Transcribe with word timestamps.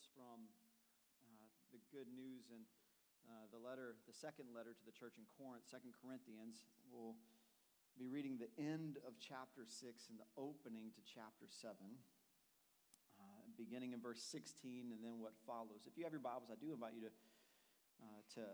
words 0.00 0.08
from 0.16 0.48
uh, 1.20 1.44
the 1.76 1.80
good 1.92 2.08
news 2.08 2.48
and 2.48 2.64
uh, 3.28 3.44
the 3.52 3.60
letter, 3.60 4.00
the 4.08 4.16
second 4.16 4.48
letter 4.56 4.72
to 4.72 4.84
the 4.88 4.96
church 4.96 5.20
in 5.20 5.28
Corinth, 5.36 5.68
Second 5.68 5.92
Corinthians. 6.00 6.64
We'll 6.88 7.20
be 8.00 8.08
reading 8.08 8.40
the 8.40 8.48
end 8.56 8.96
of 9.04 9.20
chapter 9.20 9.68
6 9.68 9.76
and 10.08 10.16
the 10.16 10.24
opening 10.40 10.88
to 10.96 11.04
chapter 11.04 11.52
7, 11.52 11.76
uh, 11.76 13.44
beginning 13.60 13.92
in 13.92 14.00
verse 14.00 14.24
16 14.24 14.88
and 14.88 15.04
then 15.04 15.20
what 15.20 15.36
follows. 15.44 15.84
If 15.84 16.00
you 16.00 16.08
have 16.08 16.16
your 16.16 16.24
Bibles, 16.24 16.48
I 16.48 16.56
do 16.56 16.72
invite 16.72 16.96
you 16.96 17.04
to, 17.04 17.12
uh, 18.00 18.20
to 18.40 18.44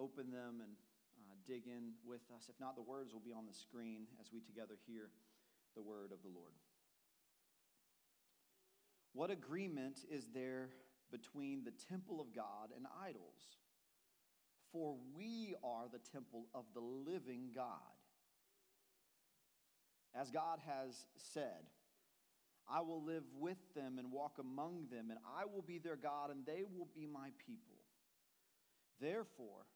open 0.00 0.32
them 0.32 0.64
and 0.64 0.72
uh, 1.20 1.36
dig 1.44 1.68
in 1.68 2.00
with 2.00 2.24
us. 2.32 2.48
If 2.48 2.56
not, 2.56 2.80
the 2.80 2.86
words 2.86 3.12
will 3.12 3.24
be 3.24 3.36
on 3.36 3.44
the 3.44 3.52
screen 3.52 4.08
as 4.24 4.32
we 4.32 4.40
together 4.40 4.80
hear 4.88 5.12
the 5.76 5.84
word 5.84 6.16
of 6.16 6.24
the 6.24 6.32
Lord. 6.32 6.56
What 9.14 9.30
agreement 9.30 10.00
is 10.10 10.26
there 10.34 10.70
between 11.10 11.64
the 11.64 11.72
temple 11.88 12.20
of 12.20 12.34
God 12.34 12.70
and 12.76 12.86
idols? 13.02 13.58
For 14.72 14.96
we 15.16 15.54
are 15.62 15.86
the 15.92 16.00
temple 16.12 16.46
of 16.54 16.64
the 16.74 16.80
living 16.80 17.50
God. 17.54 17.68
As 20.14 20.30
God 20.30 20.58
has 20.66 21.06
said, 21.16 21.68
I 22.68 22.80
will 22.80 23.04
live 23.04 23.24
with 23.38 23.58
them 23.74 23.98
and 23.98 24.10
walk 24.10 24.38
among 24.40 24.86
them, 24.90 25.10
and 25.10 25.18
I 25.38 25.44
will 25.44 25.62
be 25.62 25.78
their 25.78 25.96
God, 25.96 26.30
and 26.30 26.46
they 26.46 26.62
will 26.62 26.88
be 26.94 27.06
my 27.06 27.28
people. 27.44 27.76
Therefore, 29.00 29.66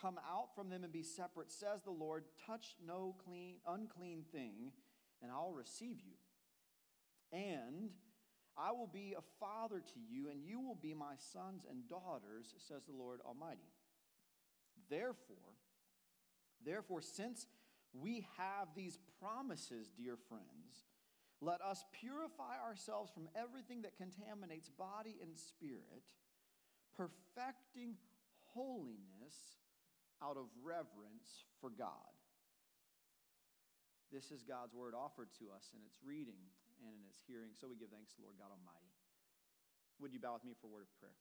come 0.00 0.18
out 0.30 0.54
from 0.54 0.68
them 0.68 0.84
and 0.84 0.92
be 0.92 1.02
separate, 1.02 1.50
says 1.50 1.82
the 1.82 1.90
Lord. 1.90 2.24
Touch 2.46 2.76
no 2.86 3.16
clean, 3.24 3.56
unclean 3.66 4.24
thing, 4.32 4.72
and 5.22 5.32
I'll 5.32 5.52
receive 5.52 5.98
you. 6.00 6.16
And 7.32 7.90
I 8.62 8.70
will 8.70 8.86
be 8.86 9.14
a 9.18 9.22
father 9.40 9.80
to 9.80 10.00
you, 10.08 10.28
and 10.30 10.44
you 10.44 10.60
will 10.60 10.78
be 10.80 10.94
my 10.94 11.14
sons 11.32 11.64
and 11.68 11.88
daughters, 11.88 12.54
says 12.58 12.84
the 12.84 12.96
Lord 12.96 13.18
Almighty. 13.26 13.72
Therefore, 14.88 15.56
therefore, 16.64 17.00
since 17.00 17.46
we 17.92 18.24
have 18.38 18.68
these 18.76 18.98
promises, 19.20 19.90
dear 19.96 20.16
friends, 20.28 20.86
let 21.40 21.60
us 21.60 21.84
purify 22.00 22.60
ourselves 22.64 23.10
from 23.10 23.28
everything 23.34 23.82
that 23.82 23.96
contaminates 23.96 24.68
body 24.68 25.16
and 25.20 25.36
spirit, 25.36 26.06
perfecting 26.96 27.96
holiness 28.54 29.58
out 30.22 30.36
of 30.36 30.44
reverence 30.62 31.46
for 31.60 31.68
God. 31.68 32.14
This 34.12 34.30
is 34.30 34.44
God's 34.44 34.72
word 34.72 34.94
offered 34.94 35.30
to 35.40 35.46
us 35.56 35.72
in 35.74 35.80
its 35.84 35.98
reading 36.06 36.38
and 36.82 36.90
in 36.90 37.02
its 37.06 37.22
hearing. 37.26 37.54
So 37.54 37.70
we 37.70 37.78
give 37.78 37.94
thanks 37.94 38.12
to 38.18 38.22
Lord 38.22 38.36
God 38.36 38.50
Almighty. 38.50 38.90
Would 40.02 40.12
you 40.12 40.18
bow 40.18 40.34
with 40.34 40.44
me 40.44 40.52
for 40.58 40.66
a 40.66 40.72
word 40.74 40.82
of 40.82 40.92
prayer? 40.98 41.14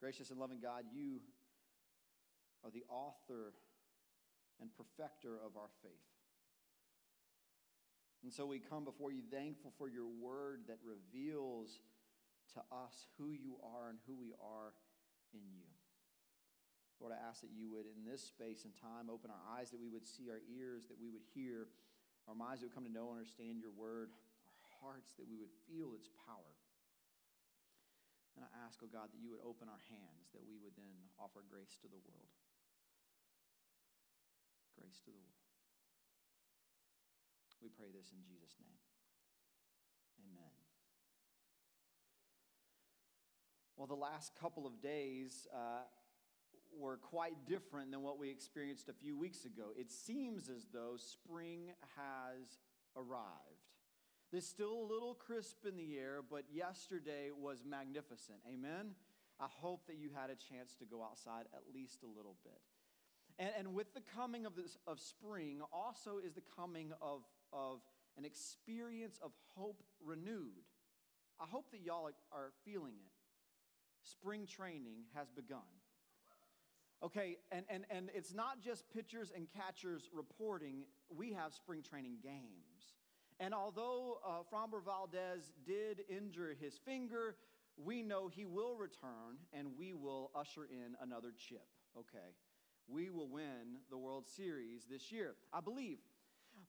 Gracious 0.00 0.30
and 0.30 0.40
loving 0.40 0.60
God, 0.60 0.84
you 0.92 1.20
are 2.64 2.70
the 2.70 2.84
author 2.88 3.52
and 4.60 4.70
perfecter 4.72 5.36
of 5.36 5.56
our 5.56 5.68
faith. 5.82 6.08
And 8.22 8.32
so 8.32 8.46
we 8.46 8.58
come 8.58 8.84
before 8.84 9.12
you 9.12 9.20
thankful 9.30 9.72
for 9.76 9.88
your 9.88 10.08
word 10.08 10.64
that 10.68 10.78
reveals 10.80 11.80
to 12.54 12.60
us 12.72 13.06
who 13.18 13.32
you 13.32 13.56
are 13.62 13.90
and 13.90 13.98
who 14.06 14.14
we 14.16 14.32
are 14.40 14.72
in 15.34 15.44
you. 15.52 15.73
Lord, 17.02 17.12
I 17.12 17.20
ask 17.20 17.42
that 17.42 17.52
you 17.52 17.68
would, 17.74 17.84
in 17.90 18.06
this 18.06 18.22
space 18.22 18.64
and 18.64 18.72
time, 18.78 19.10
open 19.12 19.28
our 19.28 19.44
eyes 19.58 19.68
that 19.74 19.82
we 19.82 19.90
would 19.90 20.06
see, 20.06 20.30
our 20.30 20.40
ears 20.46 20.86
that 20.88 20.96
we 20.96 21.10
would 21.10 21.26
hear, 21.34 21.68
our 22.30 22.34
minds 22.34 22.62
that 22.62 22.70
would 22.70 22.76
come 22.76 22.88
to 22.88 22.92
know 22.92 23.12
and 23.12 23.20
understand 23.20 23.60
your 23.60 23.74
word, 23.74 24.08
our 24.10 24.70
hearts 24.80 25.12
that 25.18 25.26
we 25.28 25.36
would 25.36 25.52
feel 25.68 25.92
its 25.92 26.08
power. 26.24 26.54
And 28.38 28.42
I 28.42 28.50
ask, 28.66 28.80
oh 28.82 28.90
God, 28.90 29.10
that 29.14 29.20
you 29.20 29.30
would 29.30 29.44
open 29.44 29.68
our 29.70 29.82
hands, 29.90 30.32
that 30.34 30.42
we 30.42 30.58
would 30.58 30.74
then 30.74 30.96
offer 31.20 31.42
grace 31.46 31.78
to 31.82 31.88
the 31.90 32.00
world. 32.02 32.30
Grace 34.74 34.98
to 35.06 35.10
the 35.10 35.22
world. 35.22 35.44
We 37.62 37.72
pray 37.72 37.88
this 37.96 38.12
in 38.12 38.20
Jesus' 38.28 38.60
name. 38.60 38.76
Amen. 40.20 40.52
Well, 43.76 43.86
the 43.86 43.96
last 43.96 44.36
couple 44.36 44.66
of 44.66 44.82
days, 44.82 45.48
uh, 45.48 45.88
were 46.78 46.96
quite 46.96 47.46
different 47.46 47.90
than 47.90 48.02
what 48.02 48.18
we 48.18 48.30
experienced 48.30 48.88
a 48.88 48.92
few 48.92 49.16
weeks 49.16 49.44
ago. 49.44 49.72
It 49.76 49.90
seems 49.90 50.48
as 50.48 50.66
though 50.72 50.96
spring 50.96 51.70
has 51.96 52.58
arrived. 52.96 53.30
There's 54.32 54.46
still 54.46 54.72
a 54.72 54.92
little 54.92 55.14
crisp 55.14 55.64
in 55.66 55.76
the 55.76 55.96
air, 55.96 56.20
but 56.28 56.44
yesterday 56.52 57.30
was 57.36 57.62
magnificent. 57.64 58.38
Amen? 58.52 58.92
I 59.40 59.46
hope 59.48 59.86
that 59.86 59.96
you 59.96 60.10
had 60.14 60.30
a 60.30 60.34
chance 60.34 60.74
to 60.80 60.84
go 60.84 61.02
outside 61.02 61.46
at 61.54 61.62
least 61.74 62.02
a 62.02 62.06
little 62.06 62.36
bit. 62.44 62.60
And, 63.38 63.50
and 63.58 63.74
with 63.74 63.94
the 63.94 64.02
coming 64.14 64.46
of, 64.46 64.54
this, 64.54 64.76
of 64.86 65.00
spring, 65.00 65.60
also 65.72 66.18
is 66.24 66.34
the 66.34 66.42
coming 66.56 66.92
of, 67.02 67.22
of 67.52 67.80
an 68.16 68.24
experience 68.24 69.18
of 69.22 69.32
hope 69.56 69.82
renewed. 70.04 70.66
I 71.40 71.46
hope 71.48 71.70
that 71.72 71.82
y'all 71.84 72.10
are 72.32 72.52
feeling 72.64 72.94
it. 72.94 73.12
Spring 74.02 74.46
training 74.46 75.04
has 75.14 75.30
begun. 75.30 75.60
Okay, 77.02 77.36
and, 77.52 77.64
and, 77.68 77.84
and 77.90 78.10
it's 78.14 78.32
not 78.32 78.62
just 78.62 78.88
pitchers 78.90 79.30
and 79.34 79.46
catchers 79.54 80.08
reporting, 80.12 80.84
we 81.14 81.32
have 81.32 81.52
spring 81.52 81.82
training 81.82 82.16
games. 82.22 82.94
And 83.40 83.52
although 83.52 84.20
uh, 84.26 84.42
Framber 84.50 84.82
Valdez 84.82 85.52
did 85.66 86.02
injure 86.08 86.56
his 86.58 86.78
finger, 86.78 87.36
we 87.76 88.02
know 88.02 88.28
he 88.28 88.44
will 88.44 88.76
return 88.76 89.38
and 89.52 89.68
we 89.76 89.92
will 89.92 90.30
usher 90.34 90.64
in 90.64 90.94
another 91.02 91.32
chip. 91.36 91.66
Okay, 91.98 92.34
we 92.88 93.10
will 93.10 93.28
win 93.28 93.80
the 93.90 93.98
World 93.98 94.26
Series 94.26 94.86
this 94.88 95.12
year, 95.12 95.34
I 95.52 95.60
believe. 95.60 95.98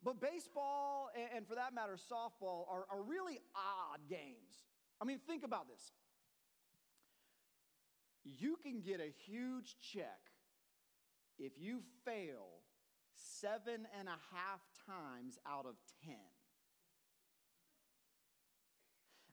But 0.04 0.20
baseball, 0.20 1.10
and 1.36 1.48
for 1.48 1.56
that 1.56 1.74
matter, 1.74 1.96
softball, 1.96 2.68
are, 2.70 2.86
are 2.92 3.02
really 3.04 3.40
odd 3.56 4.00
games. 4.10 4.66
I 5.02 5.06
mean, 5.06 5.20
think 5.28 5.44
about 5.44 5.68
this 5.68 5.92
you 8.26 8.58
can 8.62 8.82
get 8.82 9.00
a 9.00 9.14
huge 9.30 9.78
check 9.94 10.20
if 11.38 11.54
you 11.58 11.82
fail 12.04 12.64
seven 13.14 13.88
and 13.98 14.08
a 14.08 14.20
half 14.34 14.62
times 14.88 15.38
out 15.48 15.66
of 15.66 15.76
10. 16.04 16.16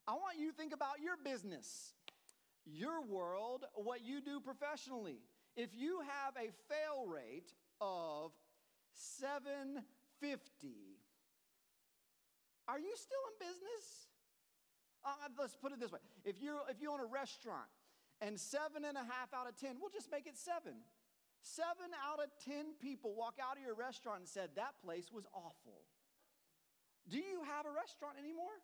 I 0.06 0.12
want 0.12 0.38
you 0.38 0.50
to 0.50 0.56
think 0.56 0.75
about 0.75 1.00
your 1.02 1.14
business, 1.25 1.94
your 2.64 3.02
world, 3.02 3.64
what 3.75 4.04
you 4.04 4.20
do 4.20 4.41
professionally. 4.41 5.20
If 5.56 5.70
you 5.75 6.00
have 6.00 6.34
a 6.36 6.50
fail 6.69 7.06
rate 7.06 7.52
of 7.81 8.32
750, 8.94 9.82
are 12.69 12.78
you 12.78 12.92
still 12.97 13.19
in 13.31 13.38
business? 13.48 14.08
Uh, 15.04 15.10
let's 15.38 15.56
put 15.56 15.72
it 15.72 15.81
this 15.81 15.91
way 15.91 15.98
if, 16.25 16.41
you're, 16.41 16.62
if 16.70 16.81
you 16.81 16.92
own 16.92 17.00
a 17.00 17.06
restaurant 17.06 17.66
and 18.22 18.38
seven 18.38 18.86
and 18.86 18.96
a 18.96 19.02
half 19.02 19.34
out 19.34 19.48
of 19.48 19.58
10, 19.58 19.76
we'll 19.80 19.90
just 19.90 20.10
make 20.10 20.26
it 20.26 20.38
seven. 20.38 20.78
Seven 21.42 21.90
out 22.06 22.22
of 22.22 22.30
10 22.46 22.78
people 22.80 23.14
walk 23.14 23.34
out 23.42 23.58
of 23.58 23.62
your 23.62 23.74
restaurant 23.74 24.20
and 24.20 24.28
said, 24.28 24.50
That 24.54 24.78
place 24.82 25.10
was 25.12 25.26
awful. 25.34 25.82
Do 27.08 27.18
you 27.18 27.42
have 27.50 27.66
a 27.66 27.74
restaurant 27.74 28.14
anymore? 28.16 28.54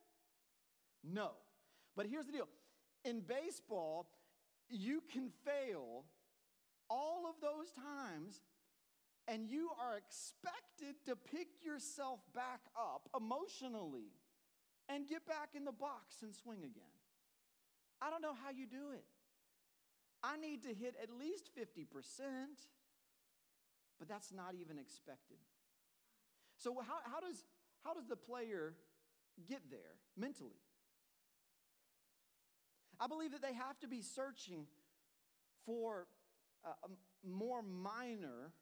No. 1.02 1.32
But 1.96 2.06
here's 2.06 2.26
the 2.26 2.32
deal 2.32 2.48
in 3.04 3.20
baseball, 3.20 4.06
you 4.68 5.02
can 5.12 5.30
fail 5.44 6.04
all 6.88 7.26
of 7.28 7.34
those 7.42 7.72
times, 7.72 8.42
and 9.26 9.48
you 9.48 9.70
are 9.80 9.96
expected 9.96 10.94
to 11.06 11.16
pick 11.16 11.48
yourself 11.64 12.20
back 12.32 12.60
up 12.76 13.08
emotionally 13.16 14.12
and 14.88 15.08
get 15.08 15.26
back 15.26 15.50
in 15.54 15.64
the 15.64 15.72
box 15.72 16.22
and 16.22 16.34
swing 16.34 16.60
again. 16.60 16.94
I 18.00 18.10
don't 18.10 18.22
know 18.22 18.34
how 18.34 18.50
you 18.50 18.66
do 18.66 18.92
it. 18.94 19.04
I 20.22 20.36
need 20.36 20.62
to 20.62 20.74
hit 20.74 20.94
at 21.02 21.10
least 21.10 21.50
50%, 21.56 21.86
but 23.98 24.08
that's 24.08 24.32
not 24.32 24.54
even 24.60 24.78
expected. 24.78 25.38
So, 26.56 26.74
how, 26.74 26.98
how, 27.04 27.20
does, 27.20 27.44
how 27.84 27.94
does 27.94 28.06
the 28.06 28.16
player 28.16 28.74
get 29.48 29.60
there 29.70 29.96
mentally? 30.16 30.60
I 33.00 33.06
believe 33.06 33.30
that 33.32 33.42
they 33.42 33.54
have 33.54 33.78
to 33.80 33.88
be 33.88 34.02
searching 34.02 34.66
for 35.64 36.08
a 36.64 36.88
more 37.28 37.62
minor 37.62 38.52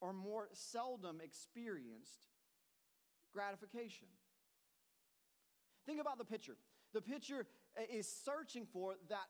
or 0.00 0.12
more 0.12 0.48
seldom 0.52 1.20
experienced 1.22 2.28
gratification. 3.32 4.06
Think 5.86 6.00
about 6.00 6.18
the 6.18 6.24
pitcher. 6.24 6.56
The 6.94 7.00
pitcher 7.00 7.46
is 7.92 8.08
searching 8.24 8.66
for 8.72 8.94
that 9.08 9.26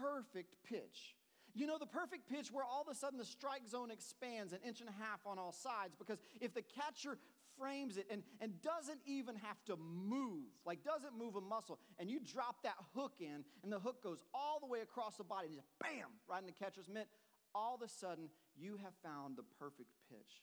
perfect 0.00 0.54
pitch. 0.64 1.16
You 1.54 1.66
know, 1.66 1.78
the 1.78 1.86
perfect 1.86 2.28
pitch 2.28 2.50
where 2.50 2.64
all 2.64 2.82
of 2.82 2.88
a 2.88 2.94
sudden 2.94 3.18
the 3.18 3.24
strike 3.24 3.66
zone 3.68 3.90
expands 3.90 4.52
an 4.52 4.60
inch 4.66 4.80
and 4.80 4.88
a 4.88 4.92
half 4.92 5.20
on 5.26 5.38
all 5.38 5.52
sides 5.52 5.94
because 5.98 6.18
if 6.40 6.54
the 6.54 6.62
catcher 6.62 7.18
frames 7.58 7.98
it 7.98 8.06
and, 8.10 8.22
and 8.40 8.60
doesn't 8.62 9.00
even 9.04 9.36
have 9.36 9.62
to 9.66 9.76
move, 9.76 10.46
like 10.64 10.82
doesn't 10.82 11.16
move 11.16 11.36
a 11.36 11.40
muscle, 11.40 11.78
and 11.98 12.10
you 12.10 12.20
drop 12.20 12.62
that 12.62 12.76
hook 12.94 13.12
in 13.20 13.44
and 13.62 13.70
the 13.70 13.78
hook 13.78 14.02
goes 14.02 14.22
all 14.32 14.58
the 14.60 14.66
way 14.66 14.80
across 14.80 15.16
the 15.16 15.24
body 15.24 15.48
and 15.48 15.56
just 15.56 15.68
bam, 15.80 16.08
right 16.28 16.40
in 16.40 16.46
the 16.46 16.52
catcher's 16.52 16.88
mitt, 16.88 17.08
all 17.54 17.74
of 17.74 17.82
a 17.82 17.88
sudden 17.88 18.28
you 18.56 18.78
have 18.82 18.94
found 19.02 19.36
the 19.36 19.44
perfect 19.58 19.90
pitch. 20.08 20.42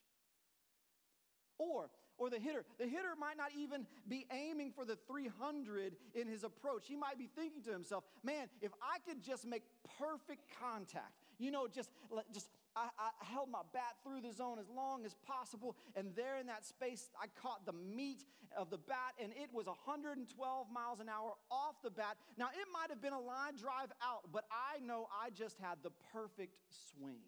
Or, 1.58 1.90
or 2.20 2.30
the 2.30 2.38
hitter. 2.38 2.66
The 2.78 2.86
hitter 2.86 3.16
might 3.18 3.38
not 3.38 3.52
even 3.58 3.88
be 4.08 4.28
aiming 4.32 4.74
for 4.76 4.86
the 4.86 4.98
300 5.08 5.96
in 6.14 6.28
his 6.28 6.44
approach. 6.44 6.84
He 6.86 6.96
might 6.96 7.18
be 7.18 7.30
thinking 7.36 7.64
to 7.64 7.72
himself, 7.72 8.04
man, 8.24 8.48
if 8.62 8.72
I 8.82 9.00
could 9.08 9.24
just 9.24 9.48
make 9.48 9.64
perfect 9.98 10.44
contact, 10.62 11.14
you 11.40 11.50
know, 11.50 11.68
just, 11.68 11.90
just 12.34 12.50
I, 12.76 12.90
I 13.00 13.10
held 13.26 13.50
my 13.50 13.62
bat 13.74 13.96
through 14.04 14.22
the 14.22 14.34
zone 14.34 14.60
as 14.60 14.70
long 14.70 15.06
as 15.06 15.16
possible, 15.26 15.76
and 15.96 16.16
there 16.16 16.38
in 16.38 16.48
that 16.48 16.66
space, 16.66 17.10
I 17.20 17.28
caught 17.42 17.66
the 17.66 17.74
meat 17.74 18.26
of 18.58 18.70
the 18.70 18.78
bat, 18.78 19.16
and 19.22 19.32
it 19.34 19.50
was 19.54 19.66
112 19.66 20.68
miles 20.72 21.00
an 21.00 21.10
hour 21.10 21.34
off 21.50 21.76
the 21.84 21.90
bat. 21.90 22.18
Now, 22.38 22.48
it 22.48 22.68
might 22.74 22.90
have 22.90 23.02
been 23.02 23.14
a 23.14 23.20
line 23.20 23.56
drive 23.56 23.92
out, 24.04 24.30
but 24.32 24.46
I 24.52 24.80
know 24.86 25.08
I 25.12 25.30
just 25.30 25.58
had 25.60 25.78
the 25.84 25.92
perfect 26.14 26.56
swing. 26.92 27.24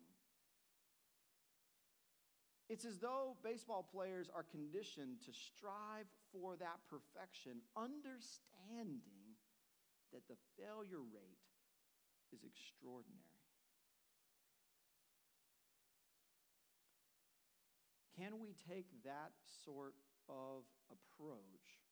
It's 2.71 2.85
as 2.85 2.99
though 3.03 3.35
baseball 3.43 3.83
players 3.83 4.31
are 4.33 4.47
conditioned 4.47 5.19
to 5.27 5.35
strive 5.35 6.07
for 6.31 6.55
that 6.55 6.79
perfection, 6.87 7.59
understanding 7.75 9.35
that 10.15 10.23
the 10.31 10.39
failure 10.55 11.03
rate 11.03 11.43
is 12.31 12.47
extraordinary. 12.47 13.27
Can 18.15 18.39
we 18.39 18.55
take 18.71 18.87
that 19.03 19.35
sort 19.67 19.99
of 20.31 20.63
approach 20.87 21.83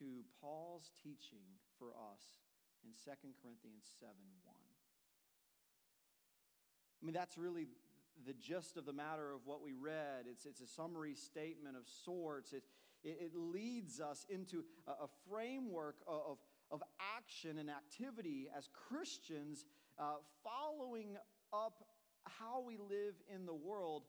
to 0.00 0.24
Paul's 0.40 0.88
teaching 0.96 1.44
for 1.76 1.92
us 1.92 2.24
in 2.80 2.96
2 3.04 3.12
Corinthians 3.44 3.84
7 4.00 4.16
1? 4.48 4.56
I 7.04 7.04
mean, 7.04 7.12
that's 7.12 7.36
really 7.36 7.68
the 8.26 8.34
gist 8.34 8.76
of 8.76 8.86
the 8.86 8.92
matter 8.92 9.32
of 9.32 9.40
what 9.44 9.62
we 9.62 9.72
read. 9.74 10.26
It's, 10.30 10.46
it's 10.46 10.60
a 10.60 10.66
summary 10.66 11.14
statement 11.14 11.76
of 11.76 11.84
sorts. 12.04 12.52
It, 12.52 12.62
it, 13.02 13.18
it 13.20 13.32
leads 13.34 14.00
us 14.00 14.26
into 14.28 14.64
a, 14.86 15.04
a 15.04 15.08
framework 15.28 15.96
of, 16.06 16.38
of 16.70 16.82
action 17.16 17.58
and 17.58 17.68
activity 17.68 18.48
as 18.56 18.68
Christians, 18.88 19.66
uh, 19.98 20.16
following 20.42 21.16
up 21.52 21.84
how 22.24 22.62
we 22.66 22.78
live 22.78 23.14
in 23.32 23.46
the 23.46 23.54
world 23.54 24.04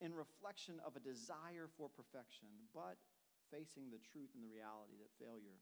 in 0.00 0.12
reflection 0.14 0.80
of 0.84 0.96
a 0.96 1.00
desire 1.00 1.68
for 1.76 1.88
perfection, 1.88 2.48
but 2.74 2.96
facing 3.52 3.90
the 3.90 4.00
truth 4.00 4.30
and 4.34 4.42
the 4.42 4.52
reality 4.52 4.96
that 4.96 5.12
failure 5.20 5.60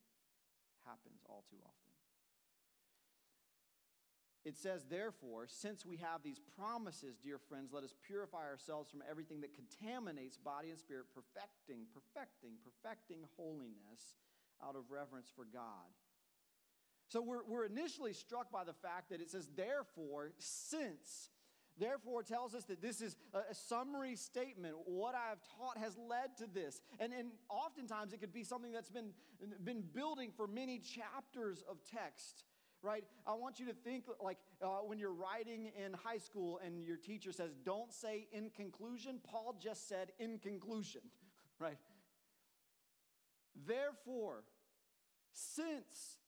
happens 0.86 1.20
all 1.26 1.44
too 1.50 1.58
often. 1.64 1.97
It 4.44 4.56
says, 4.56 4.84
therefore, 4.88 5.46
since 5.48 5.84
we 5.84 5.96
have 5.96 6.22
these 6.22 6.40
promises, 6.56 7.16
dear 7.22 7.38
friends, 7.38 7.70
let 7.72 7.84
us 7.84 7.94
purify 8.06 8.46
ourselves 8.46 8.90
from 8.90 9.02
everything 9.08 9.40
that 9.40 9.50
contaminates 9.54 10.36
body 10.36 10.70
and 10.70 10.78
spirit, 10.78 11.06
perfecting, 11.12 11.86
perfecting, 11.92 12.52
perfecting 12.64 13.24
holiness 13.36 14.14
out 14.64 14.76
of 14.76 14.90
reverence 14.90 15.28
for 15.34 15.44
God. 15.44 15.90
So 17.08 17.20
we're, 17.20 17.44
we're 17.46 17.64
initially 17.64 18.12
struck 18.12 18.52
by 18.52 18.64
the 18.64 18.72
fact 18.72 19.10
that 19.10 19.20
it 19.20 19.30
says, 19.30 19.48
therefore, 19.56 20.32
since. 20.38 21.30
Therefore, 21.78 22.22
tells 22.22 22.54
us 22.54 22.64
that 22.64 22.82
this 22.82 23.00
is 23.00 23.16
a, 23.32 23.54
summary 23.54 24.16
statement. 24.16 24.74
What 24.84 25.14
I 25.14 25.28
have 25.30 25.38
taught 25.58 25.78
has 25.78 25.96
led 25.96 26.36
to 26.38 26.46
this. 26.52 26.80
And, 26.98 27.12
and 27.12 27.30
oftentimes 27.48 28.12
it 28.12 28.20
could 28.20 28.32
be 28.32 28.44
something 28.44 28.72
that's 28.72 28.90
been, 28.90 29.10
been 29.62 29.82
building 29.94 30.32
for 30.36 30.46
many 30.46 30.78
chapters 30.78 31.62
of 31.68 31.78
text 31.84 32.44
right? 32.82 33.04
I 33.26 33.34
want 33.34 33.58
you 33.58 33.66
to 33.66 33.72
think 33.72 34.04
like 34.22 34.38
uh, 34.62 34.78
when 34.84 34.98
you're 34.98 35.12
writing 35.12 35.70
in 35.84 35.92
high 35.92 36.18
school 36.18 36.60
and 36.64 36.84
your 36.84 36.96
teacher 36.96 37.32
says, 37.32 37.50
don't 37.64 37.92
say 37.92 38.28
in 38.32 38.50
conclusion, 38.50 39.20
Paul 39.24 39.56
just 39.60 39.88
said 39.88 40.12
in 40.18 40.38
conclusion, 40.38 41.02
right? 41.58 41.78
Therefore, 43.66 44.44
since 45.32 46.18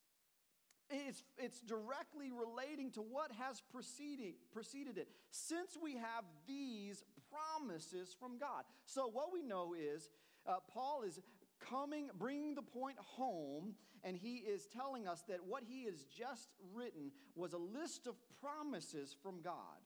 it's, 0.91 1.23
it's 1.39 1.61
directly 1.61 2.33
relating 2.33 2.91
to 2.93 3.01
what 3.01 3.31
has 3.39 3.63
preceded, 3.73 4.35
preceded 4.53 4.99
it. 4.99 5.09
Since 5.31 5.77
we 5.81 5.95
have 5.95 6.25
these 6.49 7.05
promises 7.31 8.15
from 8.19 8.39
God. 8.39 8.65
So, 8.87 9.07
what 9.07 9.33
we 9.33 9.43
know 9.43 9.75
is 9.75 10.11
uh, 10.47 10.57
Paul 10.73 11.03
is 11.03 11.21
coming, 11.69 12.09
bringing 12.19 12.55
the 12.55 12.63
point 12.63 12.97
home, 12.99 13.75
and 14.03 14.17
he 14.17 14.37
is 14.37 14.67
telling 14.67 15.07
us 15.07 15.23
that 15.29 15.45
what 15.47 15.63
he 15.67 15.85
has 15.85 16.05
just 16.05 16.49
written 16.75 17.11
was 17.35 17.53
a 17.53 17.59
list 17.59 18.07
of 18.07 18.15
promises 18.41 19.15
from 19.23 19.41
God 19.43 19.79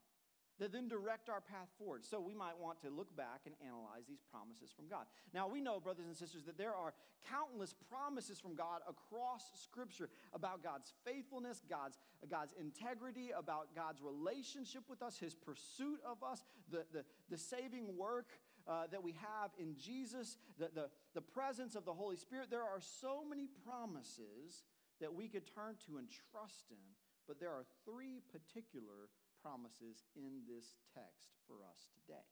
that 0.60 0.72
then 0.72 0.88
direct 0.88 1.28
our 1.28 1.40
path 1.40 1.68
forward. 1.78 2.04
So 2.04 2.20
we 2.20 2.34
might 2.34 2.58
want 2.58 2.80
to 2.82 2.90
look 2.90 3.14
back 3.16 3.40
and 3.46 3.54
analyze 3.64 4.06
these 4.08 4.22
promises 4.30 4.70
from 4.74 4.86
God. 4.88 5.06
Now, 5.32 5.48
we 5.48 5.60
know, 5.60 5.80
brothers 5.80 6.06
and 6.06 6.16
sisters, 6.16 6.44
that 6.44 6.56
there 6.56 6.74
are 6.74 6.94
countless 7.28 7.74
promises 7.90 8.38
from 8.38 8.54
God 8.54 8.80
across 8.88 9.42
Scripture 9.62 10.10
about 10.32 10.62
God's 10.62 10.92
faithfulness, 11.04 11.62
God's, 11.68 11.98
God's 12.30 12.54
integrity, 12.60 13.30
about 13.36 13.74
God's 13.74 14.00
relationship 14.00 14.84
with 14.88 15.02
us, 15.02 15.18
His 15.18 15.34
pursuit 15.34 15.98
of 16.06 16.22
us, 16.22 16.44
the, 16.70 16.84
the, 16.92 17.04
the 17.30 17.38
saving 17.38 17.96
work 17.96 18.28
uh, 18.66 18.86
that 18.90 19.02
we 19.02 19.12
have 19.12 19.50
in 19.58 19.76
Jesus, 19.76 20.38
the, 20.58 20.70
the, 20.74 20.88
the 21.14 21.20
presence 21.20 21.74
of 21.74 21.84
the 21.84 21.92
Holy 21.92 22.16
Spirit. 22.16 22.48
There 22.50 22.62
are 22.62 22.80
so 22.80 23.24
many 23.28 23.48
promises 23.66 24.64
that 25.00 25.12
we 25.12 25.28
could 25.28 25.44
turn 25.54 25.76
to 25.86 25.98
and 25.98 26.08
trust 26.32 26.70
in, 26.70 26.94
but 27.26 27.40
there 27.40 27.50
are 27.50 27.64
three 27.84 28.22
particular 28.32 29.10
promises 29.42 30.04
in 30.16 30.40
this 30.48 30.76
text 30.94 31.28
for 31.46 31.56
us 31.68 31.90
today. 31.94 32.22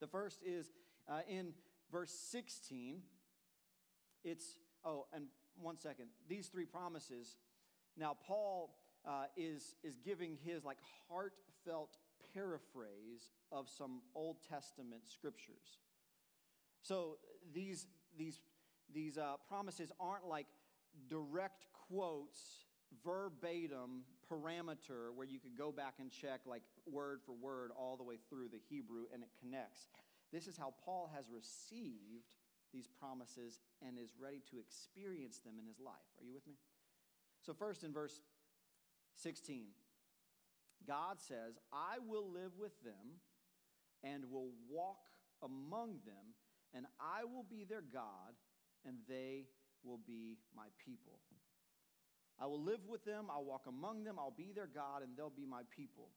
The 0.00 0.06
first 0.06 0.40
is 0.44 0.70
uh, 1.08 1.20
in 1.28 1.54
verse 1.90 2.10
16. 2.10 3.00
It's, 4.22 4.58
oh, 4.84 5.06
and 5.12 5.26
one 5.60 5.78
second. 5.78 6.06
These 6.28 6.48
three 6.48 6.66
promises. 6.66 7.36
Now, 7.96 8.16
Paul 8.26 8.74
uh, 9.06 9.24
is, 9.36 9.76
is 9.82 9.98
giving 9.98 10.36
his 10.44 10.64
like 10.64 10.78
heartfelt 11.08 11.96
paraphrase 12.34 13.30
of 13.52 13.68
some 13.68 14.00
Old 14.14 14.36
Testament 14.48 15.02
scriptures. 15.06 15.78
So 16.82 17.16
these, 17.52 17.86
these, 18.18 18.40
these 18.92 19.16
uh, 19.16 19.36
promises 19.48 19.92
aren't 20.00 20.26
like 20.26 20.46
direct 21.08 21.66
quotes, 21.88 22.64
verbatim 23.04 24.02
parameter 24.30 25.12
where 25.14 25.26
you 25.26 25.38
could 25.38 25.56
go 25.56 25.72
back 25.72 25.94
and 25.98 26.10
check 26.10 26.40
like 26.46 26.62
word 26.86 27.20
for 27.24 27.32
word 27.32 27.70
all 27.76 27.96
the 27.96 28.04
way 28.04 28.16
through 28.28 28.48
the 28.48 28.60
Hebrew 28.68 29.04
and 29.12 29.22
it 29.22 29.28
connects. 29.40 29.88
This 30.32 30.46
is 30.46 30.56
how 30.56 30.74
Paul 30.84 31.10
has 31.14 31.26
received 31.30 32.30
these 32.72 32.88
promises 33.00 33.60
and 33.86 33.98
is 33.98 34.10
ready 34.20 34.42
to 34.50 34.58
experience 34.58 35.38
them 35.38 35.54
in 35.60 35.66
his 35.66 35.78
life. 35.78 36.10
Are 36.20 36.24
you 36.24 36.34
with 36.34 36.46
me? 36.46 36.54
So, 37.42 37.54
first 37.54 37.84
in 37.84 37.92
verse 37.92 38.20
16, 39.16 39.66
God 40.86 41.20
says, 41.20 41.58
I 41.72 41.98
will 42.06 42.30
live 42.30 42.52
with 42.58 42.72
them 42.82 43.20
and 44.02 44.30
will 44.30 44.50
walk 44.70 45.06
among 45.42 45.98
them, 46.04 46.34
and 46.74 46.86
I 47.00 47.24
will 47.24 47.44
be 47.48 47.64
their 47.64 47.82
God, 47.82 48.34
and 48.86 48.96
they 49.08 49.46
will 49.82 50.00
be 50.06 50.38
my 50.54 50.66
people. 50.84 51.20
I 52.40 52.46
will 52.46 52.62
live 52.62 52.80
with 52.88 53.04
them, 53.04 53.26
I'll 53.30 53.44
walk 53.44 53.66
among 53.68 54.04
them, 54.04 54.18
I'll 54.18 54.34
be 54.36 54.52
their 54.54 54.66
God, 54.66 55.02
and 55.02 55.16
they'll 55.16 55.30
be 55.30 55.46
my 55.46 55.62
people. 55.74 56.10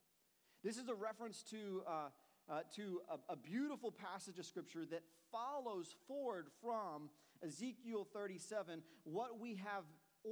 This 0.63 0.77
is 0.77 0.89
a 0.89 0.95
reference 0.95 1.43
to, 1.51 1.83
uh, 1.87 1.91
uh, 2.49 2.61
to 2.75 3.01
a, 3.09 3.33
a 3.33 3.35
beautiful 3.35 3.91
passage 3.91 4.39
of 4.39 4.45
scripture 4.45 4.85
that 4.89 5.03
follows 5.31 5.95
forward 6.07 6.47
from 6.61 7.09
Ezekiel 7.43 8.07
37, 8.13 8.81
what 9.03 9.39
we 9.39 9.55
have 9.55 9.83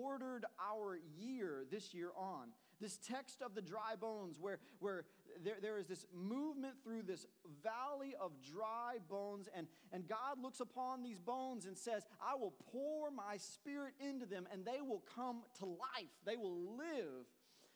ordered 0.04 0.46
our 0.60 1.00
year 1.18 1.66
this 1.72 1.94
year 1.94 2.10
on. 2.18 2.50
This 2.82 2.98
text 2.98 3.42
of 3.42 3.56
the 3.56 3.62
dry 3.62 3.96
bones, 4.00 4.38
where, 4.40 4.60
where 4.80 5.06
there, 5.44 5.56
there 5.62 5.78
is 5.78 5.88
this 5.88 6.06
movement 6.14 6.76
through 6.84 7.04
this 7.04 7.26
valley 7.64 8.16
of 8.20 8.32
dry 8.42 8.98
bones, 9.10 9.48
and, 9.56 9.68
and 9.94 10.08
God 10.08 10.42
looks 10.42 10.60
upon 10.60 11.02
these 11.02 11.20
bones 11.20 11.66
and 11.66 11.78
says, 11.78 12.04
I 12.22 12.36
will 12.36 12.54
pour 12.72 13.12
my 13.12 13.38
spirit 13.38 13.94
into 14.00 14.26
them, 14.26 14.46
and 14.52 14.66
they 14.66 14.82
will 14.82 15.04
come 15.16 15.44
to 15.60 15.66
life. 15.66 16.12
They 16.26 16.36
will 16.36 16.78
live. 16.78 17.26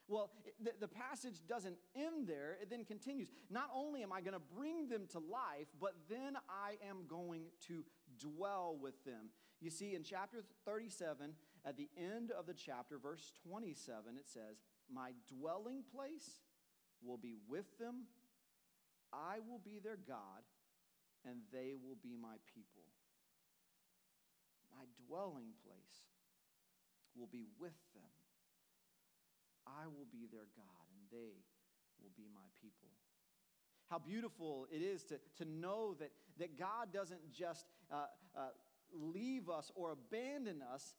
Well, 0.10 0.32
the, 0.60 0.72
the, 0.80 0.88
passage 0.88 1.36
doesn't 1.48 1.78
end 1.96 2.28
there. 2.28 2.58
It 2.60 2.72
then 2.72 2.84
continues. 2.84 3.30
Not 3.52 3.70
only 3.74 4.02
am 4.02 4.12
I 4.12 4.22
going 4.22 4.34
to 4.34 4.42
bring 4.58 4.90
them 4.90 5.06
to 5.12 5.20
life, 5.20 5.68
but 5.80 5.94
then 6.10 6.36
I 6.50 6.84
am 6.90 7.06
going 7.08 7.44
to 7.68 7.86
dwell 8.18 8.76
with 8.82 9.06
them. 9.06 9.30
You 9.62 9.70
see, 9.70 9.94
in 9.94 10.04
chapter 10.04 10.44
37, 10.66 11.36
at 11.64 11.78
the 11.78 11.90
end 11.96 12.32
of 12.32 12.48
the 12.48 12.56
chapter, 12.56 12.98
verse 12.98 13.32
27, 13.48 14.18
it 14.18 14.28
says, 14.28 14.64
My 14.92 15.12
dwelling 15.28 15.84
place 15.94 16.42
will 17.04 17.18
be 17.18 17.36
with 17.48 17.78
them. 17.78 18.06
I 19.14 19.38
will 19.48 19.62
be 19.64 19.80
their 19.84 19.98
God, 20.08 20.42
and 21.24 21.42
they 21.54 21.74
will 21.76 21.98
be 22.02 22.18
my 22.20 22.38
people. 22.52 22.84
My 24.76 24.86
dwelling 25.08 25.54
place 25.64 26.10
will 27.16 27.28
be 27.28 27.46
with 27.60 27.78
them. 27.94 28.19
I 29.78 29.86
will 29.88 30.08
be 30.12 30.26
their 30.32 30.48
God, 30.58 30.86
and 30.98 31.04
they 31.12 31.38
will 32.02 32.14
be 32.18 32.28
my 32.34 32.48
people. 32.62 32.90
How 33.90 34.00
beautiful 34.00 34.68
it 34.72 34.82
is 34.82 35.04
to, 35.06 35.20
to 35.38 35.46
know 35.46 35.96
that, 36.00 36.12
that 36.38 36.58
God 36.58 36.94
doesn't 36.94 37.32
just 37.32 37.66
uh, 37.92 38.06
uh, 38.38 38.50
leave 38.94 39.50
us 39.50 39.72
or 39.76 39.92
abandon 39.92 40.62
us 40.74 40.96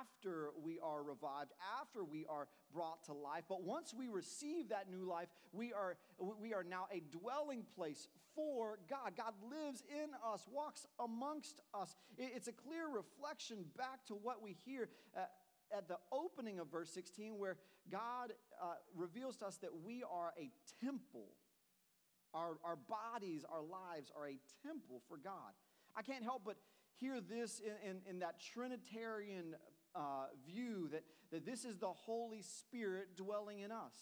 after 0.00 0.50
we 0.62 0.78
are 0.82 1.02
revived, 1.02 1.52
after 1.80 2.04
we 2.04 2.26
are 2.28 2.48
brought 2.74 3.04
to 3.04 3.12
life. 3.12 3.44
But 3.48 3.62
once 3.62 3.94
we 3.96 4.08
receive 4.08 4.68
that 4.68 4.90
new 4.90 5.08
life, 5.08 5.28
we 5.52 5.72
are, 5.72 5.96
we 6.18 6.52
are 6.52 6.64
now 6.64 6.86
a 6.92 7.00
dwelling 7.16 7.64
place 7.76 8.08
for 8.34 8.78
God. 8.88 9.12
God 9.16 9.34
lives 9.50 9.82
in 9.88 10.10
us, 10.32 10.46
walks 10.50 10.86
amongst 10.98 11.60
us. 11.74 11.94
It's 12.18 12.48
a 12.48 12.52
clear 12.52 12.88
reflection 12.88 13.64
back 13.76 14.04
to 14.06 14.14
what 14.14 14.42
we 14.42 14.56
hear. 14.64 14.88
Uh, 15.16 15.20
at 15.76 15.88
the 15.88 15.98
opening 16.10 16.58
of 16.58 16.70
verse 16.70 16.90
16, 16.90 17.38
where 17.38 17.56
God 17.90 18.32
uh, 18.62 18.74
reveals 18.94 19.36
to 19.38 19.46
us 19.46 19.56
that 19.58 19.70
we 19.84 20.02
are 20.02 20.32
a 20.38 20.50
temple. 20.84 21.28
Our, 22.34 22.56
our 22.64 22.76
bodies, 22.76 23.44
our 23.50 23.62
lives 23.62 24.10
are 24.16 24.28
a 24.28 24.38
temple 24.66 25.02
for 25.08 25.16
God. 25.16 25.52
I 25.94 26.02
can't 26.02 26.24
help 26.24 26.42
but 26.44 26.56
hear 26.98 27.20
this 27.20 27.60
in, 27.60 27.90
in, 27.90 27.96
in 28.08 28.18
that 28.20 28.40
Trinitarian 28.40 29.54
uh, 29.94 30.26
view 30.46 30.88
that, 30.92 31.04
that 31.30 31.44
this 31.44 31.64
is 31.64 31.76
the 31.76 31.86
Holy 31.86 32.42
Spirit 32.42 33.16
dwelling 33.16 33.60
in 33.60 33.70
us. 33.70 33.94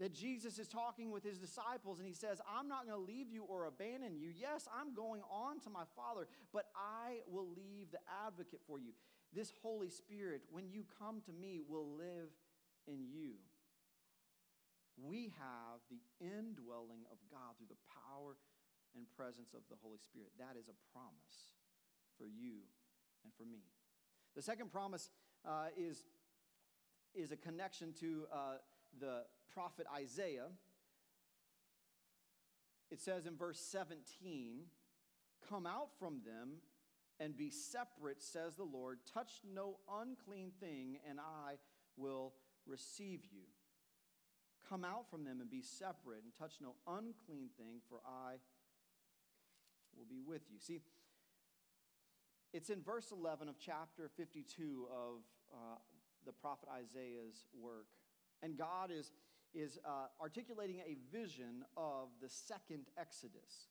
That 0.00 0.14
Jesus 0.14 0.60
is 0.60 0.68
talking 0.68 1.10
with 1.10 1.24
his 1.24 1.38
disciples 1.38 1.98
and 1.98 2.06
he 2.06 2.14
says, 2.14 2.40
I'm 2.48 2.68
not 2.68 2.86
going 2.86 2.98
to 2.98 3.12
leave 3.12 3.32
you 3.32 3.42
or 3.42 3.66
abandon 3.66 4.16
you. 4.16 4.30
Yes, 4.34 4.68
I'm 4.72 4.94
going 4.94 5.22
on 5.28 5.58
to 5.60 5.70
my 5.70 5.82
Father, 5.96 6.28
but 6.52 6.66
I 6.76 7.18
will 7.28 7.48
leave 7.48 7.90
the 7.90 7.98
advocate 8.24 8.60
for 8.66 8.78
you. 8.78 8.92
This 9.34 9.52
Holy 9.62 9.90
Spirit, 9.90 10.42
when 10.50 10.68
you 10.70 10.84
come 10.98 11.20
to 11.26 11.32
me, 11.32 11.60
will 11.68 11.86
live 11.96 12.30
in 12.86 13.06
you. 13.12 13.34
We 14.96 15.32
have 15.38 15.80
the 15.90 16.00
indwelling 16.20 17.04
of 17.12 17.18
God 17.30 17.54
through 17.56 17.68
the 17.68 17.82
power 18.08 18.36
and 18.96 19.06
presence 19.16 19.54
of 19.54 19.60
the 19.70 19.76
Holy 19.82 19.98
Spirit. 19.98 20.30
That 20.38 20.58
is 20.58 20.68
a 20.68 20.76
promise 20.92 21.54
for 22.18 22.26
you 22.26 22.64
and 23.22 23.32
for 23.36 23.44
me. 23.44 23.60
The 24.34 24.42
second 24.42 24.72
promise 24.72 25.10
uh, 25.46 25.68
is, 25.76 26.04
is 27.14 27.30
a 27.32 27.36
connection 27.36 27.92
to 28.00 28.24
uh, 28.32 28.38
the 28.98 29.22
prophet 29.52 29.86
Isaiah. 29.94 30.48
It 32.90 33.00
says 33.00 33.26
in 33.26 33.36
verse 33.36 33.60
17, 33.60 34.62
Come 35.48 35.66
out 35.66 35.90
from 35.98 36.20
them 36.24 36.58
and 37.20 37.36
be 37.36 37.50
separate, 37.50 38.22
says 38.22 38.54
the 38.56 38.64
Lord. 38.64 38.98
Touch 39.12 39.32
no 39.54 39.78
unclean 40.00 40.52
thing, 40.60 40.98
and 41.08 41.18
I 41.18 41.54
will 41.96 42.34
receive 42.66 43.20
you. 43.32 43.42
Come 44.68 44.84
out 44.84 45.10
from 45.10 45.24
them 45.24 45.40
and 45.40 45.50
be 45.50 45.62
separate, 45.62 46.22
and 46.22 46.32
touch 46.38 46.54
no 46.60 46.74
unclean 46.86 47.48
thing, 47.58 47.80
for 47.88 48.00
I 48.06 48.34
will 49.96 50.06
be 50.08 50.20
with 50.20 50.42
you. 50.50 50.58
See, 50.58 50.80
it's 52.52 52.70
in 52.70 52.82
verse 52.82 53.12
11 53.12 53.48
of 53.48 53.56
chapter 53.58 54.10
52 54.16 54.86
of 54.90 55.20
uh, 55.52 55.76
the 56.24 56.32
prophet 56.32 56.68
Isaiah's 56.72 57.44
work. 57.58 57.86
And 58.42 58.56
God 58.56 58.90
is, 58.90 59.12
is 59.54 59.78
uh, 59.84 60.06
articulating 60.20 60.80
a 60.80 60.96
vision 61.12 61.64
of 61.76 62.08
the 62.22 62.28
second 62.28 62.86
Exodus. 62.96 63.68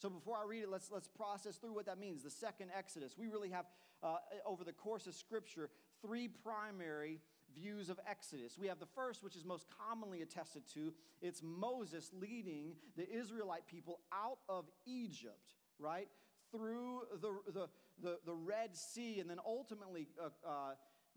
So 0.00 0.08
before 0.08 0.36
I 0.36 0.46
read 0.48 0.62
it, 0.62 0.70
let's, 0.70 0.90
let's 0.90 1.08
process 1.08 1.56
through 1.56 1.74
what 1.74 1.86
that 1.86 1.98
means. 1.98 2.22
The 2.22 2.30
second 2.30 2.70
Exodus. 2.76 3.16
We 3.18 3.28
really 3.28 3.50
have, 3.50 3.66
uh, 4.02 4.16
over 4.46 4.64
the 4.64 4.72
course 4.72 5.06
of 5.06 5.14
Scripture, 5.14 5.68
three 6.00 6.26
primary 6.26 7.20
views 7.54 7.90
of 7.90 8.00
Exodus. 8.08 8.56
We 8.58 8.68
have 8.68 8.78
the 8.78 8.86
first, 8.86 9.22
which 9.22 9.36
is 9.36 9.44
most 9.44 9.66
commonly 9.86 10.22
attested 10.22 10.62
to 10.74 10.92
it's 11.20 11.42
Moses 11.42 12.10
leading 12.18 12.76
the 12.96 13.08
Israelite 13.10 13.66
people 13.66 14.00
out 14.12 14.38
of 14.48 14.64
Egypt, 14.86 15.52
right? 15.78 16.08
Through 16.50 17.02
the, 17.20 17.52
the, 17.52 17.68
the, 18.02 18.18
the 18.24 18.34
Red 18.34 18.74
Sea, 18.74 19.20
and 19.20 19.28
then 19.28 19.38
ultimately 19.44 20.08
uh, 20.18 20.28
uh, 20.48 20.50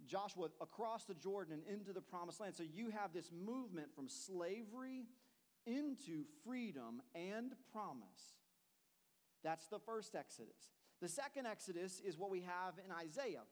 Joshua 0.06 0.50
across 0.60 1.06
the 1.06 1.14
Jordan 1.14 1.54
and 1.54 1.80
into 1.80 1.94
the 1.94 2.02
promised 2.02 2.42
land. 2.42 2.56
So 2.56 2.64
you 2.64 2.90
have 2.90 3.14
this 3.14 3.32
movement 3.32 3.96
from 3.96 4.10
slavery 4.10 5.06
into 5.66 6.26
freedom 6.46 7.02
and 7.16 7.54
promise. 7.72 8.36
That's 9.44 9.68
the 9.68 9.80
first 9.80 10.16
Exodus. 10.16 10.72
The 11.02 11.10
second 11.10 11.48
Exodus 11.48 12.02
is 12.06 12.18
what 12.18 12.30
we 12.32 12.42
have 12.42 12.76
in 12.84 12.92
Isaiah. 12.92 13.44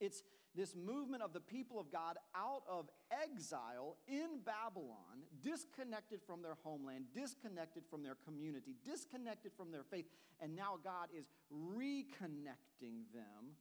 It's 0.00 0.22
this 0.54 0.74
movement 0.76 1.22
of 1.22 1.32
the 1.32 1.40
people 1.40 1.80
of 1.80 1.90
God 1.90 2.16
out 2.34 2.62
of 2.68 2.88
exile 3.10 3.96
in 4.06 4.40
Babylon, 4.44 5.24
disconnected 5.42 6.20
from 6.26 6.42
their 6.42 6.56
homeland, 6.62 7.06
disconnected 7.14 7.84
from 7.90 8.02
their 8.02 8.16
community, 8.26 8.76
disconnected 8.84 9.52
from 9.56 9.70
their 9.70 9.84
faith, 9.84 10.06
and 10.40 10.54
now 10.54 10.78
God 10.82 11.08
is 11.16 11.26
reconnecting 11.52 13.04
them 13.14 13.56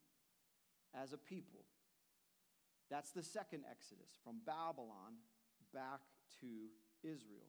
as 0.94 1.14
a 1.14 1.18
people. 1.18 1.64
That's 2.90 3.12
the 3.12 3.24
second 3.24 3.64
Exodus 3.70 4.12
from 4.24 4.42
Babylon 4.46 5.16
back 5.74 6.02
to 6.42 6.48
Israel. 7.04 7.48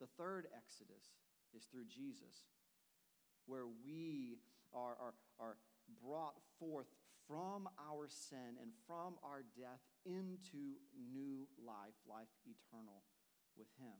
The 0.00 0.06
third 0.16 0.46
Exodus 0.56 1.04
is 1.56 1.64
through 1.64 1.86
Jesus, 1.86 2.46
where 3.50 3.66
we 3.84 4.38
are, 4.72 4.96
are, 5.00 5.14
are 5.40 5.56
brought 6.02 6.36
forth 6.58 6.86
from 7.26 7.68
our 7.90 8.06
sin 8.08 8.56
and 8.60 8.70
from 8.86 9.14
our 9.22 9.42
death 9.58 9.80
into 10.06 10.78
new 11.12 11.46
life, 11.64 11.94
life 12.08 12.28
eternal 12.44 13.02
with 13.56 13.66
Him. 13.78 13.98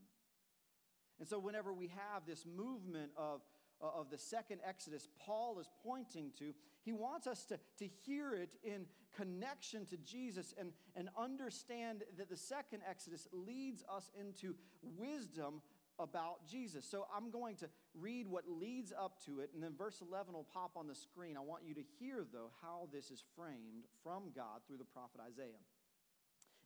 And 1.19 1.29
so, 1.29 1.39
whenever 1.39 1.73
we 1.73 1.89
have 1.89 2.25
this 2.27 2.47
movement 2.47 3.11
of, 3.17 3.43
uh, 3.83 4.01
of 4.01 4.11
the 4.11 4.19
second 4.19 4.61
Exodus, 4.67 5.09
Paul 5.19 5.59
is 5.59 5.69
pointing 5.85 6.31
to, 6.39 6.55
he 6.83 6.93
wants 6.93 7.27
us 7.27 7.45
to, 7.47 7.59
to 7.79 7.89
hear 8.05 8.35
it 8.35 8.51
in 8.65 8.87
connection 9.15 9.85
to 9.87 9.97
Jesus 9.99 10.55
and, 10.59 10.73
and 10.97 11.09
understand 11.19 12.05
that 12.17 12.31
the 12.31 12.37
second 12.37 12.81
Exodus 12.89 13.29
leads 13.33 13.85
us 13.95 14.11
into 14.19 14.55
wisdom 14.83 15.61
about 15.99 16.47
Jesus. 16.49 16.87
So 16.91 17.07
I'm 17.15 17.31
going 17.31 17.57
to 17.57 17.69
read 17.95 18.27
what 18.29 18.45
leads 18.49 18.93
up 18.93 19.25
to 19.27 19.41
it, 19.41 19.51
and 19.55 19.63
then 19.63 19.75
verse 19.77 20.01
11 20.01 20.35
will 20.35 20.47
pop 20.53 20.73
on 20.77 20.87
the 20.87 20.95
screen. 20.95 21.37
I 21.37 21.41
want 21.41 21.65
you 21.65 21.75
to 21.75 21.83
hear, 21.99 22.25
though, 22.33 22.51
how 22.63 22.89
this 22.93 23.11
is 23.11 23.23
framed 23.37 23.85
from 24.03 24.31
God 24.35 24.61
through 24.67 24.79
the 24.79 24.85
prophet 24.85 25.21
Isaiah. 25.27 25.61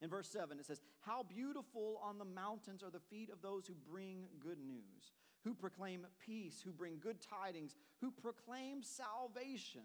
In 0.02 0.10
verse 0.10 0.28
7, 0.28 0.58
it 0.58 0.66
says, 0.66 0.80
How 1.00 1.22
beautiful 1.22 2.00
on 2.02 2.18
the 2.18 2.24
mountains 2.24 2.82
are 2.82 2.90
the 2.90 3.00
feet 3.10 3.30
of 3.30 3.40
those 3.42 3.66
who 3.66 3.74
bring 3.90 4.26
good 4.40 4.58
news, 4.58 5.12
who 5.44 5.54
proclaim 5.54 6.06
peace, 6.24 6.60
who 6.64 6.72
bring 6.72 6.98
good 7.00 7.18
tidings, 7.20 7.74
who 8.00 8.10
proclaim 8.10 8.82
salvation 8.82 9.82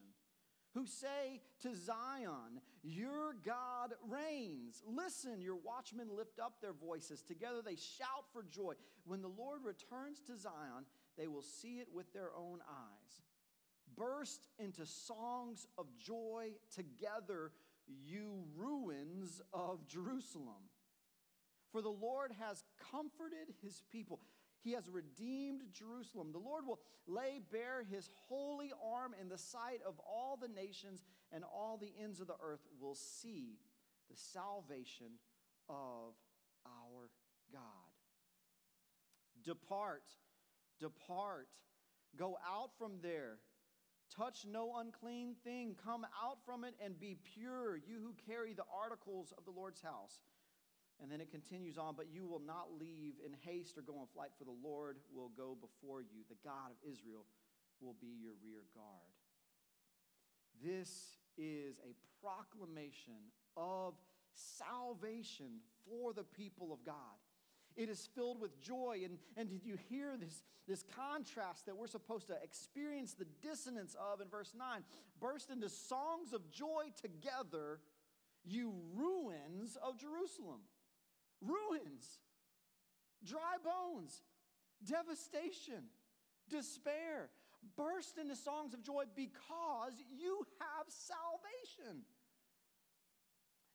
who 0.74 0.86
say 0.86 1.42
to 1.62 1.76
Zion, 1.76 2.62
Your 2.84 3.34
God 3.46 3.94
reigns. 4.08 4.84
Listen, 4.88 5.42
your 5.42 5.56
watchmen 5.56 6.08
lift 6.16 6.40
up 6.40 6.62
their 6.62 6.74
voices. 6.74 7.22
Together 7.22 7.62
they 7.64 7.76
shout 7.76 8.26
for 8.32 8.44
joy. 8.44 8.74
When 9.06 9.22
the 9.22 9.30
Lord 9.30 9.62
returns 9.64 10.22
to 10.28 10.38
Zion, 10.38 10.86
they 11.20 11.28
will 11.28 11.44
see 11.44 11.80
it 11.80 11.88
with 11.94 12.14
their 12.14 12.30
own 12.36 12.60
eyes. 12.68 13.22
Burst 13.96 14.48
into 14.58 14.86
songs 14.86 15.68
of 15.78 15.86
joy 15.98 16.52
together, 16.74 17.52
you 17.88 18.46
ruins 18.56 19.42
of 19.52 19.86
Jerusalem. 19.88 20.70
For 21.72 21.82
the 21.82 21.90
Lord 21.90 22.32
has 22.40 22.64
comforted 22.92 23.54
his 23.62 23.84
people. 23.92 24.22
He 24.62 24.72
has 24.74 24.90
redeemed 24.90 25.62
Jerusalem. 25.74 26.32
The 26.32 26.40
Lord 26.40 26.66
will 26.66 26.80
lay 27.06 27.40
bare 27.52 27.84
his 27.84 28.10
holy 28.28 28.72
arm 28.82 29.14
in 29.20 29.28
the 29.28 29.38
sight 29.38 29.82
of 29.86 30.00
all 30.00 30.38
the 30.42 30.48
nations, 30.48 31.04
and 31.32 31.44
all 31.44 31.78
the 31.78 31.94
ends 32.02 32.22
of 32.22 32.28
the 32.28 32.36
earth 32.42 32.66
will 32.80 32.96
see 32.96 33.60
the 34.10 34.16
salvation 34.16 35.08
of 35.68 36.16
our 36.66 37.10
God. 37.52 37.62
Depart, 39.44 40.04
depart, 40.80 41.48
go 42.18 42.38
out 42.48 42.72
from 42.78 42.94
there. 43.02 43.38
Touch 44.16 44.46
no 44.50 44.78
unclean 44.78 45.36
thing. 45.44 45.76
Come 45.84 46.06
out 46.24 46.38
from 46.46 46.64
it 46.64 46.74
and 46.84 47.00
be 47.00 47.18
pure, 47.36 47.78
you 47.78 48.00
who 48.02 48.14
carry 48.32 48.54
the 48.54 48.64
articles 48.74 49.34
of 49.38 49.46
the 49.46 49.52
Lord's 49.52 49.82
house. 49.82 50.22
And 51.02 51.12
then 51.12 51.22
it 51.22 51.32
continues 51.32 51.78
on, 51.78 51.96
but 51.96 52.08
you 52.12 52.26
will 52.26 52.42
not 52.42 52.68
leave 52.78 53.14
in 53.26 53.32
haste 53.46 53.78
or 53.78 53.82
go 53.82 54.02
in 54.02 54.08
flight, 54.14 54.32
for 54.38 54.44
the 54.44 54.58
Lord 54.64 54.98
will 55.14 55.32
go 55.38 55.56
before 55.60 56.02
you. 56.02 56.26
The 56.28 56.36
God 56.44 56.72
of 56.72 56.78
Israel 56.92 57.26
will 57.80 57.96
be 58.02 58.18
your 58.20 58.34
rear 58.44 58.64
guard. 58.76 59.14
This 60.62 61.18
is 61.38 61.80
a 61.80 61.96
proclamation 62.22 63.32
of 63.56 63.94
salvation 64.34 65.62
for 65.88 66.12
the 66.14 66.24
people 66.24 66.74
of 66.74 66.84
God. 66.84 66.96
It 67.76 67.90
is 67.90 68.10
filled 68.16 68.40
with 68.42 68.60
joy. 68.62 69.02
And, 69.04 69.18
and 69.38 69.50
did 69.50 69.66
you 69.66 69.78
hear 69.90 70.16
this, 70.18 70.44
this 70.68 70.84
contrast 70.96 71.66
that 71.66 71.78
we're 71.78 71.88
supposed 71.88 72.28
to 72.28 72.36
experience 72.44 73.14
the 73.14 73.26
dissonance 73.42 73.96
of 73.96 74.22
in 74.22 74.28
verse 74.28 74.54
9? 74.58 74.84
Burst 75.20 75.50
into 75.50 75.70
songs 75.70 76.34
of 76.34 76.50
joy 76.52 76.92
together, 77.02 77.80
you 78.46 78.74
ruins 78.96 79.78
of 79.82 79.98
Jerusalem. 79.98 80.62
Ruins, 81.42 82.20
dry 83.24 83.56
bones, 83.64 84.22
devastation, 84.86 85.86
despair. 86.50 87.30
Burst 87.76 88.18
into 88.18 88.36
songs 88.36 88.74
of 88.74 88.84
joy 88.84 89.04
because 89.16 89.94
you 90.18 90.46
have 90.60 90.86
salvation. 90.88 92.04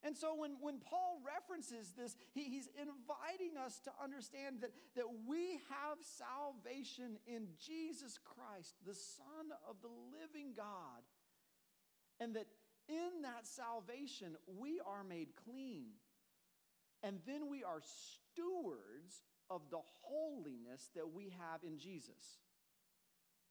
And 0.04 0.14
so 0.16 0.34
when, 0.36 0.56
when 0.60 0.78
Paul 0.80 1.18
references 1.24 1.94
this, 1.96 2.14
he, 2.34 2.44
he's 2.44 2.68
inviting 2.76 3.56
us 3.56 3.80
to 3.84 3.90
understand 4.02 4.60
that, 4.60 4.70
that 4.96 5.06
we 5.26 5.58
have 5.70 5.96
salvation 6.02 7.16
in 7.26 7.48
Jesus 7.58 8.18
Christ, 8.22 8.74
the 8.86 8.94
Son 8.94 9.48
of 9.68 9.76
the 9.80 9.88
living 9.88 10.52
God. 10.54 11.02
And 12.20 12.36
that 12.36 12.46
in 12.86 13.22
that 13.22 13.46
salvation, 13.46 14.36
we 14.46 14.78
are 14.86 15.02
made 15.02 15.28
clean. 15.48 15.86
And 17.02 17.20
then 17.26 17.48
we 17.48 17.64
are 17.64 17.80
stewards 17.80 19.22
of 19.48 19.62
the 19.70 19.80
holiness 20.02 20.90
that 20.94 21.10
we 21.10 21.32
have 21.38 21.62
in 21.62 21.78
Jesus. 21.78 22.40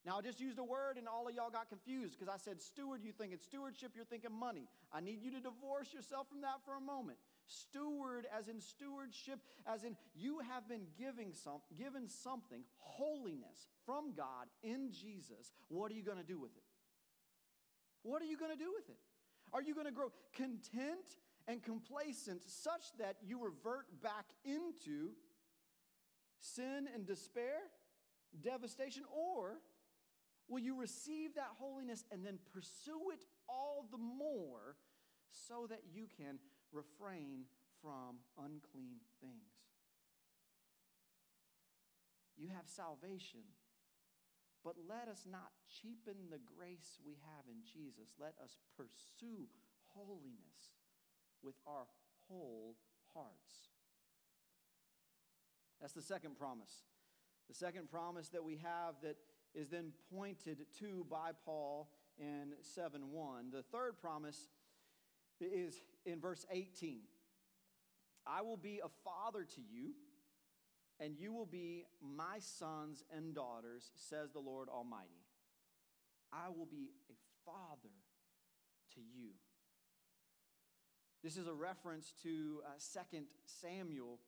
Now, 0.05 0.17
I 0.17 0.21
just 0.21 0.41
used 0.41 0.59
a 0.59 0.63
word 0.63 0.97
and 0.97 1.07
all 1.07 1.29
of 1.29 1.33
y'all 1.33 1.49
got 1.49 1.69
confused 1.69 2.19
because 2.19 2.33
I 2.33 2.37
said 2.37 2.61
steward, 2.61 3.01
you 3.03 3.13
think 3.13 3.31
it's 3.31 3.45
stewardship, 3.45 3.93
you're 3.95 4.03
thinking 4.03 4.37
money. 4.37 4.67
I 4.91 4.99
need 4.99 5.23
you 5.23 5.31
to 5.31 5.39
divorce 5.39 5.93
yourself 5.93 6.27
from 6.27 6.41
that 6.41 6.59
for 6.65 6.75
a 6.75 6.81
moment. 6.81 7.17
Steward, 7.47 8.27
as 8.37 8.49
in 8.49 8.59
stewardship, 8.59 9.39
as 9.65 9.83
in 9.83 9.95
you 10.13 10.39
have 10.51 10.67
been 10.67 10.87
giving 10.97 11.33
some, 11.33 11.61
given 11.77 12.09
something, 12.09 12.63
holiness 12.79 13.67
from 13.85 14.13
God 14.13 14.47
in 14.61 14.91
Jesus. 14.91 15.53
What 15.69 15.89
are 15.91 15.95
you 15.95 16.03
going 16.03 16.17
to 16.17 16.23
do 16.23 16.39
with 16.39 16.51
it? 16.57 16.63
What 18.01 18.21
are 18.21 18.25
you 18.25 18.37
going 18.37 18.51
to 18.51 18.57
do 18.57 18.71
with 18.75 18.89
it? 18.89 18.99
Are 19.53 19.61
you 19.61 19.73
going 19.73 19.87
to 19.87 19.93
grow 19.93 20.11
content 20.35 21.15
and 21.47 21.63
complacent 21.63 22.41
such 22.45 22.91
that 22.99 23.17
you 23.23 23.41
revert 23.41 23.85
back 24.01 24.25
into 24.43 25.11
sin 26.39 26.87
and 26.93 27.05
despair, 27.05 27.59
devastation, 28.41 29.03
or 29.13 29.59
Will 30.47 30.59
you 30.59 30.79
receive 30.79 31.35
that 31.35 31.51
holiness 31.57 32.03
and 32.11 32.25
then 32.25 32.39
pursue 32.53 33.11
it 33.13 33.23
all 33.47 33.85
the 33.91 33.97
more 33.97 34.75
so 35.31 35.67
that 35.69 35.81
you 35.91 36.07
can 36.17 36.39
refrain 36.71 37.45
from 37.81 38.17
unclean 38.37 38.97
things? 39.21 39.63
You 42.37 42.49
have 42.49 42.67
salvation, 42.67 43.41
but 44.63 44.75
let 44.89 45.07
us 45.07 45.25
not 45.29 45.51
cheapen 45.69 46.29
the 46.29 46.39
grace 46.57 46.99
we 47.05 47.13
have 47.35 47.45
in 47.47 47.61
Jesus. 47.63 48.09
Let 48.19 48.33
us 48.43 48.57
pursue 48.75 49.47
holiness 49.93 50.73
with 51.43 51.55
our 51.67 51.85
whole 52.27 52.75
hearts. 53.13 53.69
That's 55.79 55.93
the 55.93 56.01
second 56.01 56.37
promise. 56.37 56.83
The 57.49 57.55
second 57.55 57.89
promise 57.89 58.29
that 58.29 58.43
we 58.43 58.57
have 58.63 58.95
that 59.03 59.17
is 59.53 59.69
then 59.69 59.91
pointed 60.13 60.65
to 60.79 61.05
by 61.09 61.31
Paul 61.45 61.89
in 62.17 62.53
7 62.61 63.11
1. 63.11 63.51
The 63.51 63.63
third 63.63 63.99
promise 64.01 64.47
is 65.39 65.81
in 66.05 66.19
verse 66.19 66.45
18 66.51 67.01
I 68.25 68.41
will 68.41 68.57
be 68.57 68.79
a 68.83 68.89
father 69.03 69.43
to 69.43 69.61
you, 69.61 69.91
and 70.99 71.17
you 71.17 71.33
will 71.33 71.45
be 71.45 71.85
my 72.01 72.39
sons 72.39 73.03
and 73.15 73.35
daughters, 73.35 73.91
says 73.95 74.31
the 74.31 74.39
Lord 74.39 74.69
Almighty. 74.69 75.25
I 76.31 76.49
will 76.49 76.65
be 76.65 76.89
a 77.09 77.13
father 77.45 77.91
to 78.95 79.01
you. 79.01 79.31
This 81.21 81.35
is 81.35 81.47
a 81.47 81.53
reference 81.53 82.13
to 82.23 82.61
uh, 82.65 83.01
2 83.11 83.19
Samuel. 83.45 84.19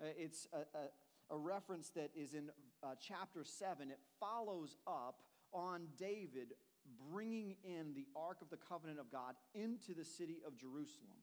Uh, 0.00 0.06
it's 0.16 0.46
a, 0.52 0.78
a 0.78 0.82
a 1.30 1.36
reference 1.36 1.90
that 1.90 2.10
is 2.16 2.34
in 2.34 2.50
uh, 2.82 2.94
chapter 3.00 3.44
7. 3.44 3.90
It 3.90 3.98
follows 4.20 4.76
up 4.86 5.22
on 5.52 5.88
David 5.98 6.54
bringing 7.10 7.56
in 7.64 7.94
the 7.94 8.06
Ark 8.16 8.38
of 8.42 8.50
the 8.50 8.56
Covenant 8.56 8.98
of 8.98 9.10
God 9.10 9.34
into 9.54 9.94
the 9.94 10.04
city 10.04 10.40
of 10.46 10.56
Jerusalem 10.56 11.18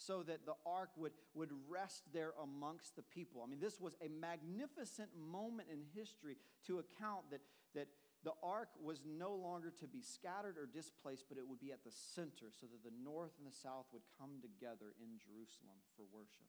so 0.00 0.22
that 0.22 0.46
the 0.46 0.56
ark 0.64 0.88
would, 0.96 1.12
would 1.34 1.50
rest 1.68 2.04
there 2.12 2.32
amongst 2.42 2.96
the 2.96 3.02
people. 3.02 3.42
I 3.44 3.50
mean, 3.50 3.60
this 3.60 3.78
was 3.78 3.96
a 4.00 4.08
magnificent 4.08 5.10
moment 5.14 5.68
in 5.70 5.84
history 5.94 6.36
to 6.66 6.80
account 6.80 7.28
that, 7.30 7.42
that 7.74 7.88
the 8.24 8.32
ark 8.42 8.68
was 8.80 9.04
no 9.04 9.34
longer 9.34 9.72
to 9.78 9.86
be 9.86 10.00
scattered 10.00 10.56
or 10.56 10.64
displaced, 10.64 11.26
but 11.28 11.36
it 11.36 11.44
would 11.46 11.60
be 11.60 11.72
at 11.72 11.84
the 11.84 11.92
center 11.92 12.48
so 12.48 12.66
that 12.72 12.80
the 12.80 12.96
north 13.04 13.32
and 13.36 13.46
the 13.46 13.54
south 13.54 13.92
would 13.92 14.04
come 14.16 14.40
together 14.40 14.96
in 14.96 15.20
Jerusalem 15.20 15.76
for 15.96 16.08
worship. 16.08 16.48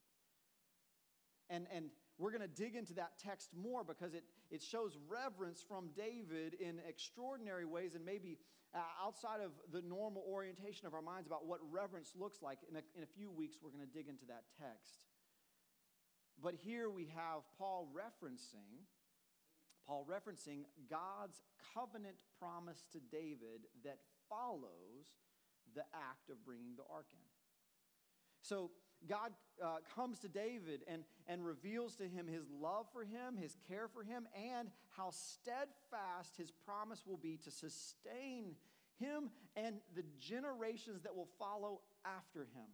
And, 1.51 1.67
and 1.75 1.91
we're 2.17 2.31
going 2.31 2.41
to 2.41 2.47
dig 2.47 2.75
into 2.75 2.93
that 2.95 3.13
text 3.17 3.49
more 3.55 3.83
because 3.83 4.13
it, 4.13 4.23
it 4.49 4.61
shows 4.61 4.97
reverence 5.07 5.63
from 5.67 5.89
David 5.95 6.55
in 6.59 6.79
extraordinary 6.87 7.65
ways 7.65 7.95
and 7.95 8.05
maybe 8.05 8.37
uh, 8.73 8.79
outside 9.03 9.41
of 9.41 9.51
the 9.71 9.81
normal 9.81 10.23
orientation 10.29 10.87
of 10.87 10.93
our 10.93 11.01
minds 11.01 11.27
about 11.27 11.45
what 11.45 11.59
reverence 11.69 12.11
looks 12.15 12.41
like. 12.41 12.59
In 12.69 12.75
a, 12.75 12.81
in 12.95 13.03
a 13.03 13.11
few 13.17 13.31
weeks, 13.31 13.57
we're 13.61 13.71
going 13.71 13.85
to 13.85 13.93
dig 13.93 14.07
into 14.07 14.25
that 14.27 14.43
text. 14.59 15.07
But 16.41 16.55
here 16.55 16.89
we 16.89 17.11
have 17.15 17.41
Paul 17.57 17.87
referencing 17.93 18.85
Paul 19.87 20.05
referencing 20.09 20.65
God's 20.89 21.41
covenant 21.73 22.15
promise 22.39 22.85
to 22.93 22.99
David 23.11 23.67
that 23.83 23.97
follows 24.29 25.17
the 25.75 25.83
act 25.93 26.29
of 26.29 26.43
bringing 26.45 26.75
the 26.75 26.83
ark 26.89 27.07
in. 27.11 27.25
So 28.41 28.71
God 29.07 29.31
uh, 29.63 29.77
comes 29.95 30.19
to 30.19 30.27
David 30.27 30.83
and, 30.87 31.03
and 31.27 31.45
reveals 31.45 31.95
to 31.95 32.07
him 32.07 32.27
his 32.27 32.45
love 32.61 32.87
for 32.93 33.03
him, 33.03 33.37
his 33.37 33.55
care 33.67 33.87
for 33.87 34.03
him, 34.03 34.27
and 34.35 34.69
how 34.89 35.09
steadfast 35.11 36.37
his 36.37 36.51
promise 36.51 37.03
will 37.05 37.17
be 37.17 37.37
to 37.37 37.51
sustain 37.51 38.55
him 38.99 39.29
and 39.55 39.77
the 39.95 40.03
generations 40.19 41.01
that 41.03 41.15
will 41.15 41.29
follow 41.39 41.81
after 42.05 42.41
him. 42.41 42.67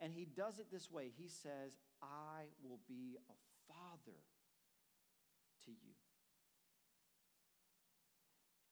And 0.00 0.12
he 0.12 0.24
does 0.24 0.58
it 0.58 0.66
this 0.72 0.90
way 0.90 1.10
He 1.16 1.28
says, 1.28 1.72
I 2.02 2.44
will 2.62 2.80
be 2.88 3.16
a 3.28 3.72
father 3.72 4.18
to 5.64 5.70
you. 5.70 5.94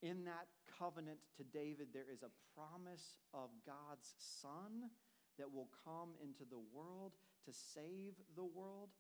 In 0.02 0.24
that 0.24 0.48
covenant 0.78 1.18
to 1.36 1.44
David, 1.44 1.88
there 1.92 2.10
is 2.12 2.22
a 2.22 2.58
promise 2.58 3.18
of 3.32 3.50
God's 3.64 4.14
son 4.18 4.90
that 5.38 5.52
will 5.52 5.68
come 5.84 6.14
into 6.22 6.44
the 6.48 6.60
world 6.72 7.12
to 7.46 7.52
save 7.52 8.14
the 8.36 8.44
world. 8.44 8.90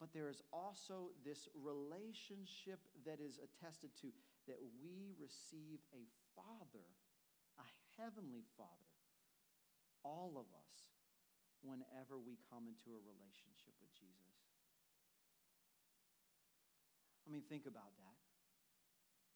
But 0.00 0.14
there 0.14 0.28
is 0.30 0.42
also 0.52 1.10
this 1.26 1.48
relationship 1.58 2.78
that 3.04 3.18
is 3.18 3.42
attested 3.42 3.90
to 4.02 4.14
that 4.46 4.62
we 4.80 5.12
receive 5.18 5.82
a 5.90 6.06
Father, 6.38 6.86
a 7.58 7.68
heavenly 7.98 8.46
Father, 8.56 8.94
all 10.06 10.38
of 10.38 10.46
us, 10.54 10.74
whenever 11.66 12.14
we 12.14 12.38
come 12.46 12.70
into 12.70 12.94
a 12.94 13.02
relationship 13.02 13.74
with 13.82 13.90
Jesus. 13.98 14.38
I 17.26 17.34
mean, 17.34 17.42
think 17.50 17.66
about 17.66 17.92
that. 17.98 18.16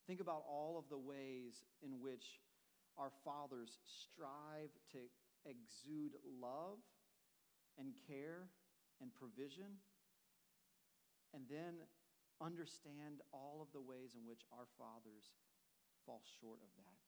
Think 0.07 0.23
about 0.23 0.47
all 0.49 0.79
of 0.79 0.89
the 0.89 0.99
ways 0.99 1.67
in 1.83 2.01
which 2.01 2.41
our 2.97 3.11
fathers 3.25 3.79
strive 3.85 4.71
to 4.93 4.99
exude 5.45 6.15
love 6.25 6.79
and 7.79 7.95
care 8.07 8.51
and 9.01 9.11
provision, 9.15 9.81
and 11.35 11.49
then 11.49 11.83
understand 12.41 13.23
all 13.33 13.63
of 13.63 13.71
the 13.73 13.81
ways 13.81 14.15
in 14.15 14.27
which 14.27 14.45
our 14.53 14.67
fathers 14.79 15.33
fall 16.05 16.23
short 16.39 16.59
of 16.63 16.71
that. 16.77 17.03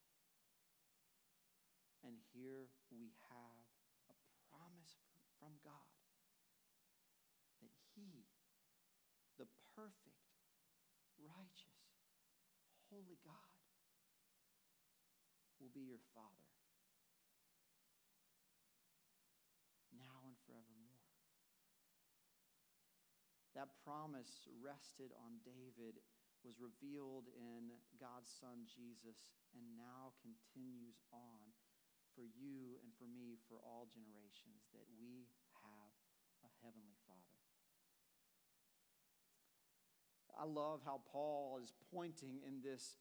And 2.06 2.16
here 2.32 2.68
we 2.92 3.16
have 3.32 3.64
a 4.10 4.16
promise 4.52 5.00
from 5.40 5.56
God 5.64 5.94
that 7.64 7.72
He, 7.96 8.28
the 9.38 9.48
perfect, 9.74 10.24
righteous, 11.18 11.80
holy 12.92 13.18
God, 13.24 13.58
will 15.60 15.72
be 15.72 15.88
your 15.88 16.02
Father. 16.12 16.43
That 23.54 23.70
promise 23.86 24.50
rested 24.58 25.14
on 25.14 25.38
David, 25.46 26.02
was 26.42 26.58
revealed 26.58 27.30
in 27.32 27.72
God's 27.96 28.28
Son 28.28 28.66
Jesus, 28.66 29.30
and 29.54 29.64
now 29.78 30.12
continues 30.20 30.98
on 31.14 31.54
for 32.12 32.26
you 32.26 32.82
and 32.82 32.90
for 32.98 33.06
me 33.06 33.38
for 33.46 33.62
all 33.62 33.86
generations 33.86 34.66
that 34.74 34.84
we 34.98 35.30
have 35.62 35.90
a 36.44 36.50
heavenly 36.60 36.98
Father. 37.06 37.40
I 40.34 40.44
love 40.44 40.82
how 40.84 41.00
Paul 41.06 41.62
is 41.62 41.72
pointing 41.94 42.42
in 42.42 42.58
this 42.58 42.98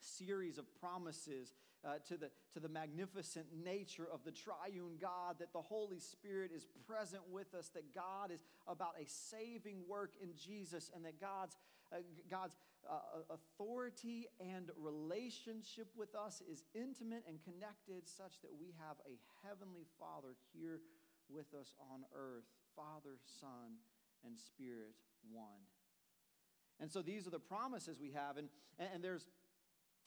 series 0.00 0.58
of 0.58 0.66
promises 0.78 1.52
uh, 1.84 1.94
to, 2.08 2.16
the, 2.16 2.30
to 2.52 2.60
the 2.60 2.68
magnificent 2.68 3.46
nature 3.64 4.06
of 4.12 4.24
the 4.24 4.30
triune 4.30 4.98
God, 5.00 5.36
that 5.40 5.52
the 5.52 5.62
Holy 5.62 5.98
Spirit 5.98 6.50
is 6.54 6.66
present 6.86 7.22
with 7.30 7.54
us, 7.54 7.68
that 7.74 7.94
God 7.94 8.30
is 8.30 8.42
about 8.66 8.94
a 9.00 9.06
saving 9.06 9.78
work 9.88 10.12
in 10.22 10.30
Jesus, 10.36 10.90
and 10.94 11.04
that 11.04 11.20
God's, 11.20 11.56
uh, 11.92 11.96
God's 12.30 12.56
uh, 12.88 12.98
authority 13.30 14.26
and 14.40 14.70
relationship 14.76 15.88
with 15.96 16.14
us 16.14 16.42
is 16.50 16.64
intimate 16.74 17.24
and 17.28 17.38
connected, 17.42 18.08
such 18.08 18.40
that 18.42 18.52
we 18.58 18.74
have 18.78 18.96
a 19.06 19.18
heavenly 19.46 19.86
Father 19.98 20.34
here 20.52 20.80
with 21.28 21.54
us 21.58 21.74
on 21.92 22.04
earth 22.14 22.44
Father, 22.76 23.16
Son, 23.40 23.78
and 24.24 24.38
Spirit 24.38 24.94
one. 25.30 25.66
And 26.80 26.90
so 26.90 27.02
these 27.02 27.26
are 27.26 27.30
the 27.30 27.38
promises 27.38 27.98
we 28.00 28.12
have. 28.12 28.36
And, 28.36 28.48
and 28.78 29.04
there's, 29.04 29.28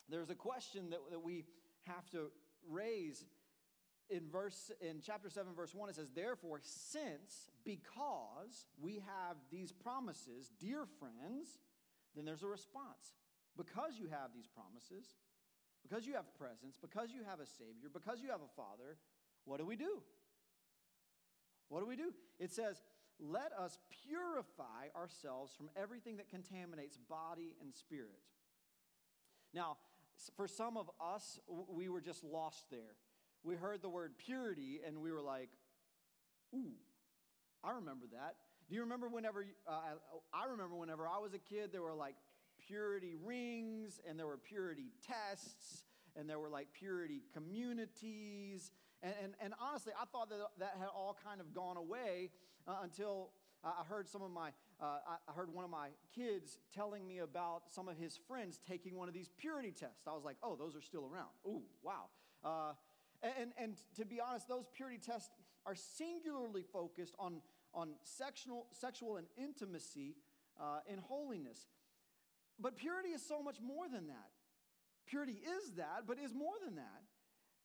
there's 0.10 0.30
a 0.30 0.36
question 0.36 0.90
that, 0.90 1.00
that 1.12 1.24
we 1.24 1.46
have 1.88 2.10
to 2.12 2.32
raise 2.69 3.26
in 4.10 4.30
verse 4.30 4.71
in 4.82 5.02
chapter 5.02 5.30
7 5.30 5.54
verse 5.56 5.74
1 5.74 5.89
it 5.89 5.95
says 5.95 6.12
therefore 6.13 6.60
since 6.62 7.50
because 7.63 8.65
we 8.80 8.95
have 8.95 9.38
these 9.52 9.71
promises 9.71 10.52
dear 10.60 10.86
friends 11.00 11.60
then 12.15 12.26
there's 12.26 12.43
a 12.43 12.48
response. 12.48 13.13
Because 13.58 14.00
you 14.00 14.08
have 14.08 14.32
these 14.34 14.48
promises 14.48 15.06
because 15.84 16.06
you 16.08 16.13
have 16.13 16.26
presence 16.36 16.78
because 16.82 17.12
you 17.12 17.21
have 17.30 17.39
a 17.39 17.45
savior 17.45 17.89
because 17.93 18.19
you 18.19 18.30
have 18.32 18.41
a 18.41 18.52
father 18.56 18.98
what 19.45 19.60
do 19.60 19.65
we 19.65 19.76
do? 19.76 20.02
What 21.69 21.80
do 21.82 21.86
we 21.86 21.95
do? 21.95 22.12
It 22.39 22.52
says 22.52 22.82
let 23.19 23.54
us 23.58 23.78
purify 24.04 24.91
ourselves 24.93 25.54
from 25.56 25.69
everything 25.78 26.17
that 26.17 26.30
contaminates 26.30 26.98
body 26.98 27.56
and 27.62 27.74
spirit. 27.74 28.19
Now 29.54 29.78
for 30.36 30.47
some 30.47 30.78
of 30.78 30.89
us, 30.99 31.39
we 31.69 31.89
were 31.89 32.01
just 32.01 32.23
lost 32.23 32.65
there. 32.69 32.95
We 33.43 33.56
heard 33.56 33.82
the 33.82 33.89
word 33.89 34.13
purity 34.17 34.80
and 34.86 35.01
we 35.01 35.12
were 35.12 35.21
like, 35.21 35.49
ooh, 36.54 36.73
I 37.63 37.71
remember 37.71 38.06
that. 38.13 38.36
Do 38.67 38.75
you 38.75 38.82
remember 38.82 39.08
whenever, 39.08 39.45
uh, 39.67 39.80
I 40.34 40.45
remember 40.49 40.75
whenever 40.75 41.08
I 41.08 41.19
was 41.19 41.34
a 41.34 41.39
kid, 41.39 41.71
there 41.71 41.84
were 41.84 41.93
like 41.93 42.15
purity 42.67 43.15
rings 43.23 43.99
and 44.08 44.17
there 44.17 44.25
were 44.25 44.38
purity 44.38 44.91
tests 45.06 45.84
and 46.15 46.30
there 46.30 46.39
were 46.39 46.49
like 46.49 46.67
purity 46.73 47.21
communities. 47.34 48.71
And, 49.04 49.13
and, 49.21 49.34
and 49.39 49.54
honestly, 49.62 49.93
I 49.99 50.06
thought 50.06 50.30
that 50.30 50.39
that 50.60 50.75
had 50.80 50.88
all 50.88 51.15
kind 51.23 51.39
of 51.39 51.54
gone 51.54 51.78
away 51.78 52.32
uh, 52.67 52.78
until 52.84 53.30
I 53.63 53.84
heard 53.88 54.08
some 54.08 54.21
of 54.21 54.32
my, 54.32 54.49
uh, 54.82 54.98
I 55.28 55.32
heard 55.34 55.54
one 55.54 55.64
of 55.64 55.72
my 55.72 55.90
kids 56.14 56.60
telling 56.74 57.08
me 57.08 57.20
about 57.20 57.64
some 57.74 57.88
of 57.88 57.98
his 57.98 58.20
friends 58.28 58.60
taking 58.68 58.96
one 58.96 59.08
of 59.08 59.14
these 59.14 59.30
purity 59.38 59.72
tests. 59.72 60.08
I 60.08 60.14
was 60.14 60.26
like, 60.26 60.36
oh, 60.44 60.56
those 60.56 60.76
are 60.76 60.82
still 60.82 61.10
around. 61.12 61.30
Ooh, 61.48 61.64
wow. 61.82 62.06
Uh, 62.44 62.74
and, 63.24 63.52
and 63.58 63.76
to 63.96 64.06
be 64.06 64.20
honest, 64.20 64.48
those 64.48 64.66
purity 64.76 64.98
tests 64.98 65.30
are 65.66 65.76
singularly 65.76 66.64
focused 66.74 67.16
on, 67.18 67.42
on 67.74 67.92
sexual, 68.04 68.68
sexual 68.72 69.18
and 69.18 69.28
intimacy 69.38 70.16
uh, 70.60 70.80
in 70.92 71.00
holiness. 71.00 71.68
But 72.60 72.76
purity 72.76 73.10
is 73.10 73.26
so 73.26 73.42
much 73.42 73.58
more 73.62 73.88
than 73.88 74.08
that. 74.08 74.30
Purity 75.08 75.34
is 75.58 75.72
that, 75.78 76.04
but 76.08 76.18
is 76.20 76.34
more 76.34 76.56
than 76.64 76.76
that. 76.76 77.04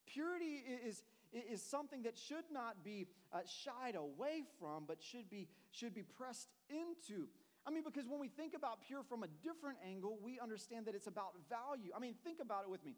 Purity 0.07 0.62
is, 0.87 1.03
is 1.32 1.62
something 1.62 2.02
that 2.02 2.18
should 2.18 2.44
not 2.52 2.84
be 2.84 3.06
uh, 3.32 3.40
shied 3.46 3.94
away 3.94 4.42
from, 4.58 4.84
but 4.86 5.02
should 5.02 5.30
be, 5.30 5.48
should 5.70 5.94
be 5.94 6.02
pressed 6.02 6.48
into. 6.68 7.28
I 7.66 7.70
mean, 7.70 7.82
because 7.84 8.08
when 8.08 8.20
we 8.20 8.28
think 8.28 8.54
about 8.54 8.80
pure 8.86 9.02
from 9.02 9.22
a 9.22 9.28
different 9.42 9.78
angle, 9.86 10.18
we 10.22 10.40
understand 10.40 10.86
that 10.86 10.94
it's 10.94 11.06
about 11.06 11.32
value. 11.48 11.92
I 11.94 12.00
mean, 12.00 12.14
think 12.24 12.40
about 12.40 12.64
it 12.64 12.70
with 12.70 12.84
me. 12.84 12.96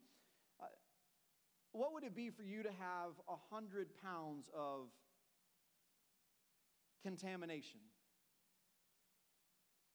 Uh, 0.60 0.66
what 1.72 1.92
would 1.92 2.04
it 2.04 2.14
be 2.14 2.30
for 2.30 2.42
you 2.42 2.62
to 2.62 2.70
have 2.70 3.10
a 3.28 3.36
hundred 3.54 3.88
pounds 4.02 4.48
of 4.54 4.88
contamination? 7.02 7.80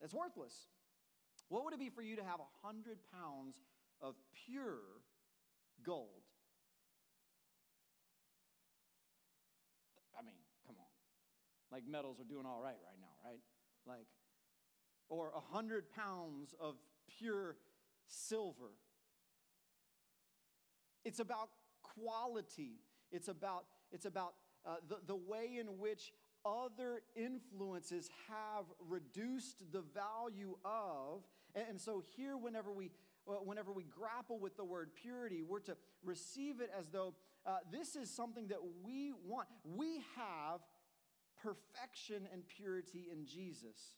That's 0.01 0.13
worthless. 0.13 0.53
What 1.49 1.63
would 1.63 1.73
it 1.73 1.79
be 1.79 1.89
for 1.89 2.01
you 2.01 2.15
to 2.17 2.23
have 2.23 2.39
a 2.39 2.67
hundred 2.67 2.97
pounds 3.13 3.55
of 4.01 4.15
pure 4.45 4.81
gold? 5.83 6.27
I 10.17 10.23
mean, 10.23 10.35
come 10.65 10.75
on. 10.79 10.91
Like 11.77 11.87
metals 11.87 12.19
are 12.19 12.23
doing 12.23 12.47
all 12.47 12.59
right 12.59 12.73
right 12.83 12.99
now, 12.99 13.29
right? 13.29 13.39
Like, 13.85 14.07
or 15.09 15.31
a 15.35 15.55
hundred 15.55 15.91
pounds 15.91 16.55
of 16.59 16.73
pure 17.19 17.55
silver. 18.07 18.71
It's 21.05 21.19
about 21.19 21.49
quality. 21.83 22.79
It's 23.11 23.27
about, 23.27 23.65
it's 23.91 24.05
about 24.05 24.33
uh, 24.65 24.77
the, 24.89 24.97
the 25.05 25.15
way 25.15 25.59
in 25.59 25.77
which 25.77 26.13
other 26.43 27.01
influences 27.15 28.09
have 28.27 28.65
reduced 28.89 29.71
the 29.71 29.83
value 29.93 30.57
of. 30.65 31.21
And, 31.53 31.65
and 31.69 31.79
so 31.79 32.01
here, 32.15 32.37
whenever 32.37 32.73
we 32.73 32.89
whenever 33.43 33.71
we 33.73 33.83
grapple 33.83 34.39
with 34.39 34.57
the 34.57 34.63
word 34.63 34.89
purity, 34.95 35.43
we're 35.43 35.59
to 35.59 35.75
receive 36.03 36.61
it 36.61 36.71
as 36.77 36.87
though 36.89 37.13
uh, 37.45 37.57
this 37.71 37.95
is 37.95 38.09
something 38.09 38.47
that 38.47 38.59
we 38.83 39.13
want. 39.25 39.47
We 39.63 40.01
have 40.15 40.61
perfection 41.41 42.27
and 42.31 42.47
purity 42.47 43.07
in 43.11 43.25
Jesus, 43.25 43.97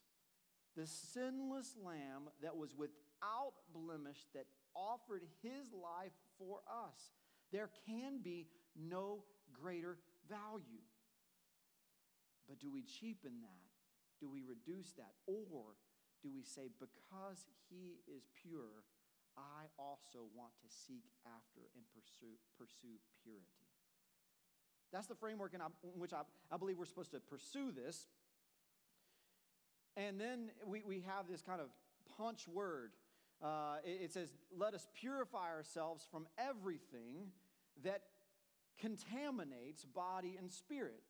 the 0.76 0.86
sinless 0.86 1.76
lamb 1.84 2.30
that 2.42 2.56
was 2.56 2.76
without 2.76 3.54
blemish, 3.74 4.28
that 4.34 4.46
offered 4.76 5.24
his 5.42 5.74
life 5.74 6.14
for 6.38 6.60
us. 6.68 7.12
There 7.52 7.70
can 7.88 8.22
be 8.22 8.48
no 8.76 9.24
greater 9.52 9.98
value. 10.30 10.86
But 12.48 12.60
do 12.60 12.72
we 12.72 12.84
cheapen 12.84 13.42
that? 13.42 13.70
Do 14.20 14.30
we 14.30 14.42
reduce 14.42 14.92
that? 14.94 15.14
Or 15.26 15.78
do 16.22 16.30
we 16.34 16.44
say, 16.44 16.70
because 16.80 17.46
he 17.70 18.02
is 18.08 18.28
pure, 18.36 18.84
I 19.38 19.72
also 19.80 20.28
want 20.36 20.52
to 20.62 20.68
seek 20.68 21.08
after 21.24 21.72
and 21.76 21.86
pursue, 21.96 22.36
pursue 22.58 23.00
purity. 23.24 23.69
That's 24.92 25.08
the 25.08 25.16
framework 25.16 25.54
in, 25.54 25.62
which 25.98 26.14
I, 26.14 26.22
I 26.52 26.58
believe 26.58 26.78
we're 26.78 26.86
supposed 26.86 27.12
to 27.12 27.20
pursue 27.20 27.72
this. 27.72 28.08
And 29.96 30.20
then 30.20 30.52
we, 30.66 30.84
we 30.84 31.02
have 31.02 31.28
this 31.30 31.42
kind 31.42 31.62
of 31.62 31.68
punch 32.18 32.48
word. 32.48 32.92
Uh, 33.42 33.78
it, 33.86 34.06
it 34.06 34.14
says, 34.14 34.30
Let 34.58 34.74
us 34.74 34.88
purify 35.00 35.50
ourselves 35.50 36.08
from 36.10 36.28
everything 36.38 37.32
that 37.84 38.02
contaminates 38.80 39.86
body 39.86 40.36
and 40.40 40.52
spirit. 40.52 41.04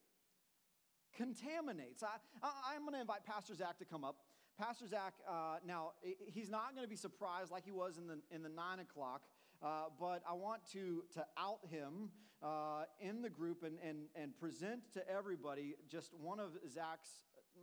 Contaminates. 1.15 2.03
I, 2.03 2.17
I, 2.43 2.75
am 2.75 2.81
going 2.81 2.93
to 2.93 3.01
invite 3.01 3.25
Pastor 3.25 3.55
Zach 3.55 3.77
to 3.79 3.85
come 3.85 4.03
up. 4.03 4.17
Pastor 4.59 4.87
Zach, 4.87 5.13
uh, 5.27 5.57
now, 5.65 5.91
he's 6.27 6.49
not 6.49 6.75
going 6.75 6.83
to 6.83 6.89
be 6.89 6.95
surprised 6.95 7.51
like 7.51 7.63
he 7.63 7.71
was 7.71 7.97
in 7.97 8.07
the, 8.07 8.19
in 8.29 8.43
the 8.43 8.49
nine 8.49 8.79
o'clock, 8.79 9.21
uh, 9.61 9.85
but 9.99 10.21
I 10.29 10.33
want 10.33 10.61
to, 10.73 11.03
to 11.13 11.25
out 11.37 11.59
him 11.69 12.09
uh, 12.41 12.83
in 13.01 13.21
the 13.21 13.29
group 13.29 13.63
and, 13.63 13.77
and, 13.85 14.07
and 14.15 14.37
present 14.39 14.93
to 14.93 15.09
everybody 15.09 15.75
just 15.89 16.13
one 16.13 16.39
of 16.39 16.51
Zach's 16.71 17.09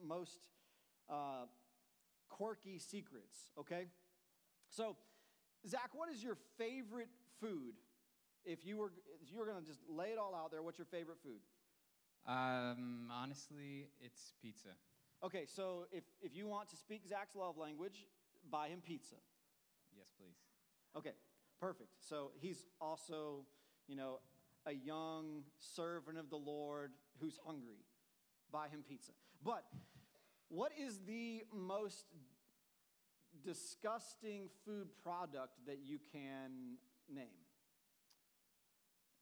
most 0.07 0.39
uh, 1.09 1.47
quirky 2.29 2.79
secrets, 2.79 3.51
okay? 3.59 3.87
So, 4.69 4.97
Zach, 5.67 5.91
what 5.95 6.11
is 6.11 6.23
your 6.23 6.37
favorite 6.59 7.09
food? 7.41 7.75
If 8.45 8.65
you 8.65 8.77
were, 8.77 8.93
if 9.23 9.33
you 9.33 9.39
were 9.39 9.47
going 9.47 9.61
to 9.61 9.67
just 9.67 9.81
lay 9.89 10.09
it 10.09 10.19
all 10.19 10.35
out 10.35 10.51
there, 10.51 10.63
what's 10.63 10.79
your 10.79 10.87
favorite 10.87 11.19
food? 11.23 11.41
Um, 12.27 13.11
honestly, 13.11 13.89
it's 14.01 14.35
pizza. 14.43 14.71
Okay, 15.25 15.47
so 15.47 15.87
if, 15.91 16.05
if 16.21 16.37
you 16.37 16.47
want 16.47 16.69
to 16.71 16.77
speak 16.77 17.03
Zach's 17.09 17.35
love 17.35 17.57
language, 17.57 18.07
buy 18.51 18.69
him 18.69 18.81
pizza. 18.85 19.17
Yes, 19.97 20.07
please. 20.19 20.37
Okay, 20.97 21.13
perfect. 21.61 21.90
So 22.01 22.31
he's 22.40 22.64
also, 22.81 23.47
you 23.87 23.97
know, 23.97 24.21
a 24.66 24.73
young 24.73 25.42
servant 25.59 26.19
of 26.19 26.31
the 26.31 26.37
Lord 26.37 26.92
who's 27.21 27.38
hungry. 27.45 27.85
Buy 28.53 28.69
him 28.69 28.85
pizza. 28.88 29.12
But 29.45 29.64
what 30.49 30.73
is 30.79 31.01
the 31.07 31.45
most 31.53 32.05
disgusting 33.45 34.49
food 34.64 34.88
product 35.03 35.55
that 35.66 35.79
you 35.85 35.99
can 36.12 36.79
name? 37.12 37.45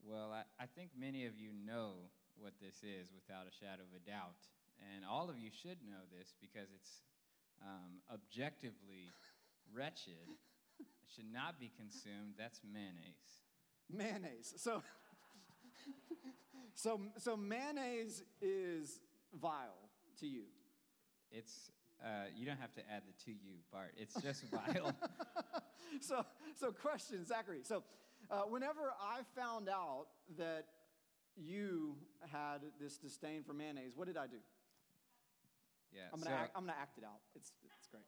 Well, 0.03 0.31
I, 0.31 0.43
I 0.61 0.67
think 0.67 0.91
many 0.97 1.25
of 1.25 1.37
you 1.37 1.49
know 1.65 2.11
what 2.37 2.53
this 2.61 2.83
is 2.83 3.09
without 3.13 3.47
a 3.47 3.53
shadow 3.53 3.83
of 3.83 3.93
a 3.95 4.03
doubt. 4.05 4.37
And 4.93 5.05
all 5.05 5.29
of 5.29 5.39
you 5.39 5.49
should 5.49 5.79
know 5.87 6.03
this 6.11 6.35
because 6.41 6.67
it's 6.75 7.01
um, 7.63 8.03
objectively 8.11 9.09
wretched. 9.73 10.29
It 10.79 10.85
should 11.15 11.31
not 11.31 11.59
be 11.59 11.71
consumed. 11.77 12.35
That's 12.37 12.61
mayonnaise. 12.63 13.43
Mayonnaise. 13.91 14.53
So, 14.57 14.81
so, 16.73 17.01
so 17.17 17.37
mayonnaise 17.37 18.23
is 18.41 18.99
vile 19.33 19.89
to 20.19 20.27
you. 20.27 20.43
It's 21.31 21.71
uh, 22.03 22.25
you 22.35 22.45
don't 22.45 22.59
have 22.59 22.73
to 22.75 22.81
add 22.91 23.03
the 23.07 23.13
to 23.25 23.31
you 23.31 23.55
part. 23.71 23.93
It's 23.97 24.13
just 24.21 24.43
vile. 24.51 24.93
so, 26.01 26.25
so 26.59 26.71
question, 26.71 27.25
Zachary. 27.25 27.61
So, 27.63 27.83
uh, 28.29 28.41
whenever 28.41 28.93
I 29.01 29.21
found 29.39 29.69
out 29.69 30.07
that 30.37 30.65
you 31.37 31.95
had 32.31 32.59
this 32.79 32.97
disdain 32.97 33.43
for 33.43 33.53
mayonnaise, 33.53 33.93
what 33.95 34.07
did 34.07 34.17
I 34.17 34.27
do? 34.27 34.37
yeah. 35.95 36.11
I'm 36.13 36.19
gonna, 36.19 36.35
act, 36.35 36.51
I'm 36.55 36.63
gonna 36.63 36.77
act 36.79 36.97
it 36.97 37.03
out. 37.03 37.23
It's, 37.35 37.51
it's 37.63 37.87
great. 37.87 38.03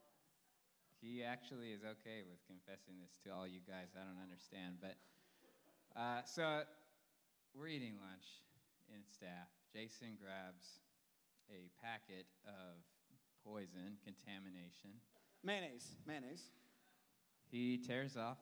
He 1.02 1.24
actually 1.24 1.72
is 1.72 1.82
okay 1.84 2.26
with 2.26 2.42
confessing 2.48 2.96
this 3.02 3.18
to 3.24 3.30
all 3.30 3.48
you 3.48 3.62
guys. 3.68 3.94
I 3.94 4.06
don't 4.06 4.22
understand, 4.22 4.82
but 4.82 4.98
uh, 5.96 6.22
so 6.26 6.62
we're 7.54 7.68
eating 7.68 7.96
lunch 8.02 8.26
in 8.90 9.02
staff. 9.06 9.48
Jason 9.74 10.18
grabs 10.22 10.82
a 11.50 11.70
packet 11.82 12.26
of 12.46 12.82
poison 13.46 13.98
contamination. 14.04 14.92
Mayonnaise, 15.44 15.98
mayonnaise. 16.06 16.52
He 17.50 17.78
tears 17.78 18.18
off 18.18 18.38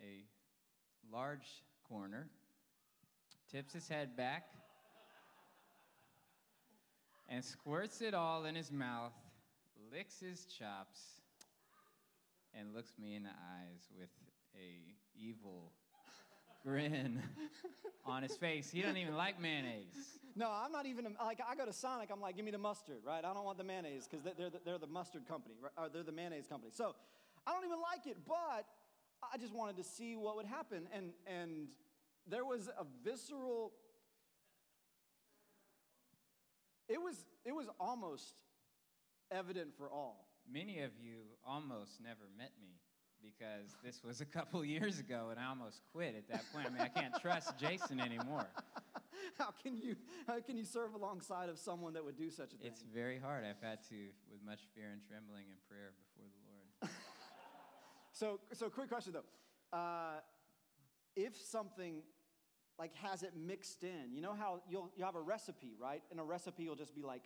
a 0.00 0.24
large 1.12 1.62
corner, 1.88 2.28
tips 3.50 3.74
his 3.74 3.88
head 3.88 4.16
back, 4.16 4.44
and 7.28 7.44
squirts 7.44 8.00
it 8.00 8.14
all 8.14 8.44
in 8.44 8.54
his 8.54 8.72
mouth, 8.72 9.12
licks 9.92 10.18
his 10.18 10.46
chops, 10.46 11.19
and 12.58 12.74
looks 12.74 12.92
me 12.98 13.14
in 13.14 13.22
the 13.22 13.30
eyes 13.30 13.88
with 13.96 14.10
a 14.54 14.94
evil 15.14 15.72
grin 16.64 17.22
on 18.04 18.22
his 18.22 18.36
face. 18.36 18.70
He 18.70 18.82
doesn't 18.82 18.96
even 18.96 19.16
like 19.16 19.40
mayonnaise. 19.40 20.18
No, 20.36 20.50
I'm 20.50 20.72
not 20.72 20.86
even 20.86 21.16
like 21.22 21.40
I 21.48 21.54
go 21.54 21.66
to 21.66 21.72
Sonic. 21.72 22.10
I'm 22.12 22.20
like, 22.20 22.36
give 22.36 22.44
me 22.44 22.50
the 22.50 22.58
mustard, 22.58 22.98
right? 23.04 23.24
I 23.24 23.32
don't 23.34 23.44
want 23.44 23.58
the 23.58 23.64
mayonnaise 23.64 24.06
because 24.08 24.24
they're 24.24 24.50
the, 24.50 24.60
they're 24.64 24.78
the 24.78 24.86
mustard 24.86 25.26
company, 25.26 25.54
or 25.76 25.88
they're 25.88 26.02
the 26.02 26.12
mayonnaise 26.12 26.46
company. 26.46 26.72
So 26.74 26.94
I 27.46 27.52
don't 27.52 27.64
even 27.64 27.78
like 27.80 28.06
it, 28.06 28.16
but 28.26 28.66
I 29.32 29.36
just 29.38 29.54
wanted 29.54 29.76
to 29.76 29.84
see 29.84 30.16
what 30.16 30.36
would 30.36 30.46
happen, 30.46 30.88
and 30.94 31.10
and 31.26 31.68
there 32.28 32.44
was 32.44 32.68
a 32.68 32.84
visceral. 33.04 33.72
It 36.88 37.00
was 37.00 37.24
it 37.44 37.52
was 37.52 37.66
almost 37.78 38.34
evident 39.30 39.76
for 39.76 39.90
all. 39.90 40.29
Many 40.52 40.80
of 40.80 40.90
you 41.00 41.18
almost 41.46 42.00
never 42.02 42.28
met 42.36 42.52
me 42.60 42.80
because 43.22 43.76
this 43.84 44.02
was 44.02 44.20
a 44.20 44.24
couple 44.24 44.64
years 44.76 44.98
ago 44.98 45.28
and 45.30 45.38
I 45.38 45.46
almost 45.46 45.82
quit 45.92 46.14
at 46.16 46.28
that 46.28 46.44
point. 46.52 46.66
I 46.66 46.70
mean, 46.70 46.82
I 46.82 46.88
can't 46.88 47.14
trust 47.20 47.58
Jason 47.58 48.00
anymore. 48.00 48.46
How 49.38 49.52
can 49.62 49.76
you 49.76 49.96
how 50.26 50.40
can 50.40 50.56
you 50.56 50.64
serve 50.64 50.94
alongside 50.94 51.48
of 51.48 51.58
someone 51.58 51.92
that 51.94 52.04
would 52.04 52.16
do 52.16 52.30
such 52.30 52.52
a 52.52 52.56
thing? 52.56 52.66
It's 52.66 52.82
very 52.82 53.18
hard. 53.18 53.44
I've 53.44 53.62
had 53.62 53.78
to, 53.88 53.96
with 54.30 54.40
much 54.44 54.60
fear 54.74 54.88
and 54.92 55.00
trembling 55.08 55.44
and 55.50 55.58
prayer 55.68 55.92
before 55.96 56.28
the 56.28 56.88
Lord. 56.88 56.94
So, 58.12 58.38
so 58.52 58.68
quick 58.68 58.90
question 58.90 59.14
though. 59.14 59.78
Uh, 59.78 60.20
if 61.16 61.40
something 61.40 62.02
like 62.78 62.94
has 62.96 63.22
it 63.22 63.32
mixed 63.34 63.82
in, 63.82 64.12
you 64.12 64.20
know 64.20 64.34
how 64.34 64.60
you'll 64.68 64.90
you 64.94 65.04
have 65.04 65.14
a 65.14 65.20
recipe, 65.20 65.74
right? 65.80 66.02
And 66.10 66.20
a 66.20 66.22
recipe 66.22 66.68
will 66.68 66.76
just 66.76 66.94
be 66.94 67.02
like 67.02 67.22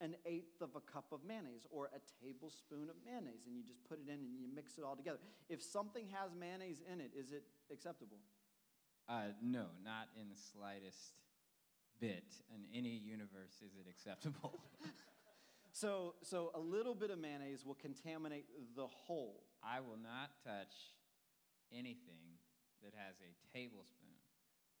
an 0.00 0.14
eighth 0.26 0.60
of 0.60 0.70
a 0.76 0.80
cup 0.80 1.06
of 1.12 1.20
mayonnaise 1.26 1.66
or 1.70 1.90
a 1.94 2.00
tablespoon 2.22 2.88
of 2.90 2.96
mayonnaise, 3.04 3.46
and 3.46 3.56
you 3.56 3.62
just 3.62 3.82
put 3.88 3.98
it 3.98 4.08
in 4.08 4.20
and 4.20 4.36
you 4.38 4.46
mix 4.54 4.78
it 4.78 4.84
all 4.84 4.96
together. 4.96 5.18
If 5.48 5.62
something 5.62 6.06
has 6.12 6.34
mayonnaise 6.38 6.82
in 6.90 7.00
it, 7.00 7.12
is 7.16 7.32
it 7.32 7.44
acceptable? 7.72 8.18
Uh, 9.08 9.32
no, 9.42 9.66
not 9.84 10.08
in 10.20 10.28
the 10.28 10.36
slightest 10.36 11.14
bit. 12.00 12.24
In 12.54 12.66
any 12.76 13.00
universe 13.02 13.62
is 13.64 13.72
it 13.78 13.88
acceptable. 13.88 14.60
So, 15.76 16.14
so 16.22 16.52
a 16.54 16.58
little 16.58 16.94
bit 16.94 17.10
of 17.10 17.18
mayonnaise 17.18 17.66
will 17.66 17.74
contaminate 17.74 18.46
the 18.74 18.86
whole. 18.86 19.42
I 19.62 19.80
will 19.80 19.98
not 20.02 20.30
touch 20.42 20.72
anything 21.70 22.40
that 22.82 22.94
has 22.96 23.16
a 23.20 23.28
tablespoon 23.52 24.16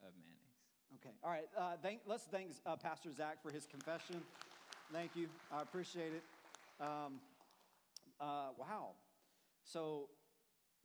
of 0.00 0.14
mayonnaise. 0.16 0.46
Okay. 0.94 1.14
All 1.22 1.28
right. 1.28 1.48
Uh, 1.54 1.76
thank, 1.82 2.00
let's 2.06 2.24
thank 2.24 2.52
uh, 2.64 2.76
Pastor 2.76 3.10
Zach 3.12 3.42
for 3.42 3.50
his 3.50 3.66
confession. 3.66 4.22
Thank 4.92 5.16
you. 5.16 5.26
I 5.52 5.62
appreciate 5.62 6.12
it. 6.12 6.22
Um, 6.80 7.14
uh, 8.20 8.50
wow. 8.56 8.90
So, 9.64 10.08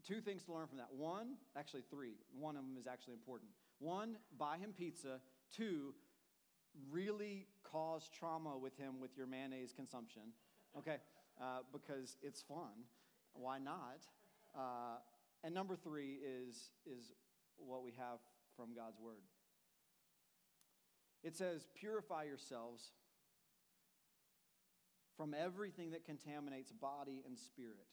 two 0.07 0.21
things 0.21 0.43
to 0.45 0.53
learn 0.53 0.65
from 0.67 0.79
that. 0.79 0.89
One, 0.97 1.35
actually, 1.55 1.83
three. 1.91 2.13
One 2.37 2.55
of 2.55 2.63
them 2.63 2.77
is 2.79 2.87
actually 2.87 3.13
important. 3.13 3.51
One, 3.79 4.17
buy 4.39 4.57
him 4.57 4.73
pizza. 4.75 5.19
Two, 5.55 5.93
really 6.89 7.45
cause 7.63 8.09
trauma 8.17 8.57
with 8.57 8.75
him 8.77 8.99
with 8.99 9.11
your 9.15 9.27
mayonnaise 9.27 9.71
consumption. 9.71 10.23
Okay. 10.77 10.97
Uh, 11.39 11.59
because 11.71 12.17
it's 12.23 12.41
fun. 12.41 12.85
Why 13.33 13.59
not? 13.59 14.01
Uh, 14.55 14.97
and 15.43 15.53
number 15.53 15.75
three 15.75 16.17
is, 16.23 16.71
is 16.85 17.11
what 17.57 17.83
we 17.83 17.91
have 17.97 18.17
from 18.55 18.73
God's 18.75 18.99
word. 18.99 19.21
It 21.23 21.35
says, 21.35 21.67
Purify 21.75 22.23
yourselves 22.23 22.93
from 25.21 25.35
everything 25.39 25.91
that 25.91 26.03
contaminates 26.03 26.71
body 26.71 27.21
and 27.27 27.37
spirit. 27.37 27.85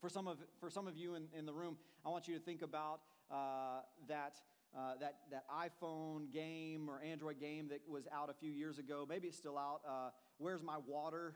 For 0.00 0.08
some 0.08 0.26
of, 0.26 0.38
for 0.58 0.68
some 0.68 0.88
of 0.88 0.96
you 0.96 1.14
in, 1.14 1.28
in 1.38 1.46
the 1.46 1.52
room, 1.52 1.76
I 2.04 2.08
want 2.08 2.26
you 2.26 2.34
to 2.34 2.40
think 2.40 2.62
about 2.62 3.02
uh, 3.30 3.82
that, 4.08 4.40
uh, 4.76 4.94
that, 4.98 5.18
that 5.30 5.44
iPhone 5.48 6.32
game 6.32 6.90
or 6.90 7.00
Android 7.00 7.38
game 7.38 7.68
that 7.68 7.82
was 7.88 8.08
out 8.12 8.30
a 8.30 8.34
few 8.34 8.50
years 8.50 8.80
ago. 8.80 9.06
Maybe 9.08 9.28
it's 9.28 9.36
still 9.36 9.56
out. 9.56 9.82
Uh, 9.88 10.10
Where's 10.38 10.60
My 10.60 10.78
Water? 10.88 11.34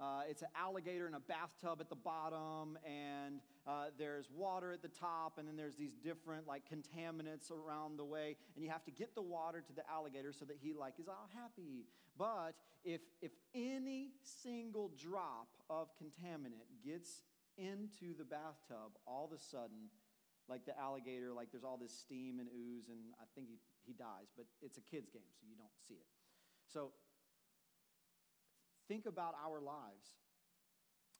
Uh, 0.00 0.22
it's 0.28 0.42
an 0.42 0.48
alligator 0.54 1.08
in 1.08 1.14
a 1.14 1.20
bathtub 1.20 1.78
at 1.80 1.88
the 1.88 1.96
bottom, 1.96 2.78
and 2.84 3.40
uh, 3.66 3.86
there's 3.98 4.28
water 4.30 4.72
at 4.72 4.80
the 4.80 4.88
top, 4.88 5.38
and 5.38 5.48
then 5.48 5.56
there's 5.56 5.74
these 5.74 5.94
different 5.96 6.46
like 6.46 6.62
contaminants 6.70 7.50
around 7.50 7.98
the 7.98 8.04
way, 8.04 8.36
and 8.54 8.64
you 8.64 8.70
have 8.70 8.84
to 8.84 8.92
get 8.92 9.14
the 9.16 9.22
water 9.22 9.60
to 9.60 9.72
the 9.72 9.82
alligator 9.90 10.32
so 10.32 10.44
that 10.44 10.56
he 10.60 10.72
like 10.72 10.94
is 11.00 11.08
all 11.08 11.28
happy. 11.34 11.84
But 12.16 12.52
if 12.84 13.00
if 13.20 13.32
any 13.54 14.10
single 14.22 14.92
drop 14.96 15.48
of 15.68 15.88
contaminant 15.98 16.70
gets 16.84 17.22
into 17.56 18.16
the 18.16 18.24
bathtub, 18.24 18.94
all 19.04 19.24
of 19.24 19.32
a 19.36 19.40
sudden, 19.40 19.90
like 20.48 20.64
the 20.64 20.78
alligator, 20.78 21.32
like 21.32 21.50
there's 21.50 21.64
all 21.64 21.76
this 21.76 21.92
steam 21.92 22.38
and 22.38 22.48
ooze, 22.48 22.88
and 22.88 22.98
I 23.20 23.24
think 23.34 23.48
he, 23.48 23.58
he 23.84 23.92
dies. 23.94 24.30
But 24.36 24.46
it's 24.62 24.78
a 24.78 24.80
kid's 24.80 25.10
game, 25.10 25.26
so 25.34 25.44
you 25.48 25.56
don't 25.56 25.74
see 25.88 25.94
it. 25.94 26.06
So 26.72 26.92
think 28.88 29.06
about 29.06 29.34
our 29.44 29.60
lives. 29.60 30.08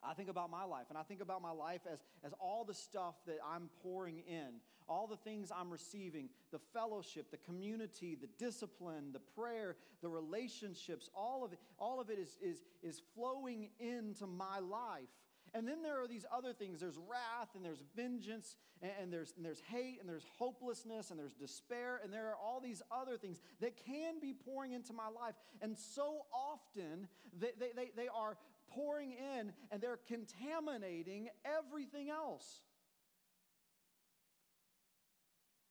I 0.02 0.14
think 0.14 0.28
about 0.28 0.50
my 0.50 0.64
life, 0.64 0.86
and 0.90 0.98
I 0.98 1.02
think 1.02 1.20
about 1.20 1.42
my 1.42 1.50
life 1.50 1.80
as, 1.92 1.98
as 2.24 2.32
all 2.40 2.64
the 2.64 2.74
stuff 2.74 3.14
that 3.26 3.38
I'm 3.44 3.68
pouring 3.82 4.22
in, 4.28 4.60
all 4.88 5.06
the 5.06 5.16
things 5.16 5.50
I'm 5.54 5.70
receiving 5.70 6.28
the 6.50 6.60
fellowship, 6.72 7.30
the 7.30 7.36
community, 7.38 8.16
the 8.18 8.28
discipline, 8.38 9.12
the 9.12 9.18
prayer, 9.18 9.76
the 10.00 10.08
relationships 10.08 11.10
all 11.14 11.44
of 11.44 11.52
it, 11.52 11.58
all 11.78 12.00
of 12.00 12.10
it 12.10 12.18
is, 12.18 12.36
is, 12.40 12.64
is 12.82 13.02
flowing 13.14 13.70
into 13.78 14.26
my 14.26 14.60
life. 14.60 15.08
And 15.54 15.66
then 15.66 15.82
there 15.82 16.02
are 16.02 16.08
these 16.08 16.24
other 16.32 16.52
things 16.52 16.80
there's 16.80 16.98
wrath, 16.98 17.48
and 17.54 17.64
there's 17.64 17.82
vengeance, 17.96 18.56
and, 18.82 18.92
and 19.00 19.12
there's, 19.12 19.32
and 19.36 19.44
there's 19.44 19.60
hate, 19.60 19.98
and 20.00 20.08
there's 20.08 20.26
hopelessness, 20.38 21.10
and 21.10 21.18
there's 21.18 21.34
despair, 21.34 22.00
and 22.02 22.12
there 22.12 22.28
are 22.28 22.36
all 22.36 22.60
these 22.60 22.82
other 22.90 23.16
things 23.16 23.40
that 23.60 23.76
can 23.84 24.20
be 24.20 24.32
pouring 24.32 24.72
into 24.72 24.92
my 24.92 25.08
life. 25.08 25.34
And 25.60 25.76
so 25.76 26.26
often 26.32 27.08
they, 27.38 27.50
they, 27.58 27.70
they, 27.74 27.90
they 27.96 28.08
are 28.08 28.36
pouring 28.68 29.12
in 29.12 29.52
and 29.70 29.80
they're 29.80 29.98
contaminating 30.06 31.28
everything 31.44 32.10
else. 32.10 32.60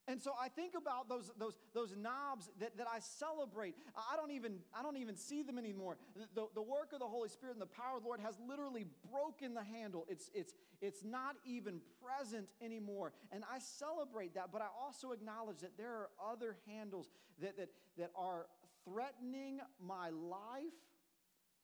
And 0.09 0.21
so 0.21 0.31
I 0.39 0.47
think 0.47 0.73
about 0.77 1.09
those, 1.09 1.31
those, 1.37 1.57
those 1.73 1.93
knobs 1.97 2.49
that, 2.59 2.77
that 2.77 2.87
I 2.87 2.99
celebrate. 2.99 3.75
I 3.95 4.15
don't 4.15 4.31
even, 4.31 4.59
I 4.73 4.81
don't 4.81 4.95
even 4.95 5.17
see 5.17 5.43
them 5.43 5.57
anymore. 5.57 5.97
The, 6.33 6.47
the 6.55 6.61
work 6.61 6.93
of 6.93 6.99
the 6.99 7.07
Holy 7.07 7.27
Spirit 7.27 7.53
and 7.53 7.61
the 7.61 7.65
power 7.65 7.97
of 7.97 8.03
the 8.03 8.07
Lord 8.07 8.21
has 8.21 8.37
literally 8.47 8.85
broken 9.11 9.53
the 9.53 9.63
handle. 9.63 10.05
It's, 10.07 10.31
it's, 10.33 10.53
it's 10.81 11.03
not 11.03 11.35
even 11.45 11.81
present 12.01 12.47
anymore. 12.61 13.11
And 13.33 13.43
I 13.53 13.59
celebrate 13.59 14.33
that, 14.35 14.49
but 14.53 14.61
I 14.61 14.67
also 14.81 15.11
acknowledge 15.11 15.59
that 15.59 15.77
there 15.77 15.91
are 15.91 16.09
other 16.31 16.55
handles 16.67 17.09
that, 17.41 17.57
that, 17.57 17.69
that 17.97 18.11
are 18.15 18.45
threatening 18.85 19.59
my 19.85 20.09
life, 20.09 20.71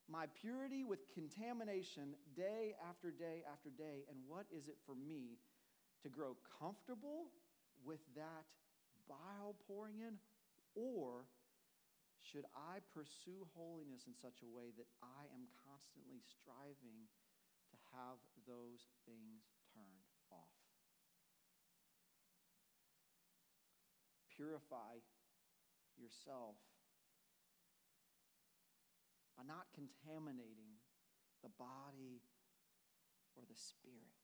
my 0.09 0.25
purity 0.41 0.83
with 0.83 0.99
contamination 1.13 2.15
day 2.35 2.75
after 2.89 3.09
day 3.09 3.43
after 3.49 3.69
day. 3.69 4.03
And 4.09 4.17
what 4.27 4.47
is 4.51 4.67
it 4.67 4.75
for 4.85 4.95
me 4.95 5.37
to 6.01 6.09
grow 6.09 6.35
comfortable? 6.59 7.27
With 7.85 8.01
that 8.15 8.47
bile 9.07 9.55
pouring 9.67 9.99
in? 9.99 10.17
Or 10.75 11.27
should 12.23 12.47
I 12.55 12.79
pursue 12.95 13.45
holiness 13.53 14.07
in 14.07 14.15
such 14.15 14.41
a 14.41 14.49
way 14.49 14.71
that 14.79 14.89
I 15.03 15.27
am 15.35 15.45
constantly 15.67 16.23
striving 16.23 17.05
to 17.69 17.77
have 17.93 18.17
those 18.47 18.89
things 19.05 19.43
turned 19.75 20.07
off? 20.31 20.57
Purify 24.33 25.03
yourself 25.99 26.57
by 29.37 29.43
not 29.45 29.69
contaminating 29.75 30.79
the 31.43 31.51
body 31.59 32.23
or 33.35 33.43
the 33.45 33.57
spirit. 33.57 34.22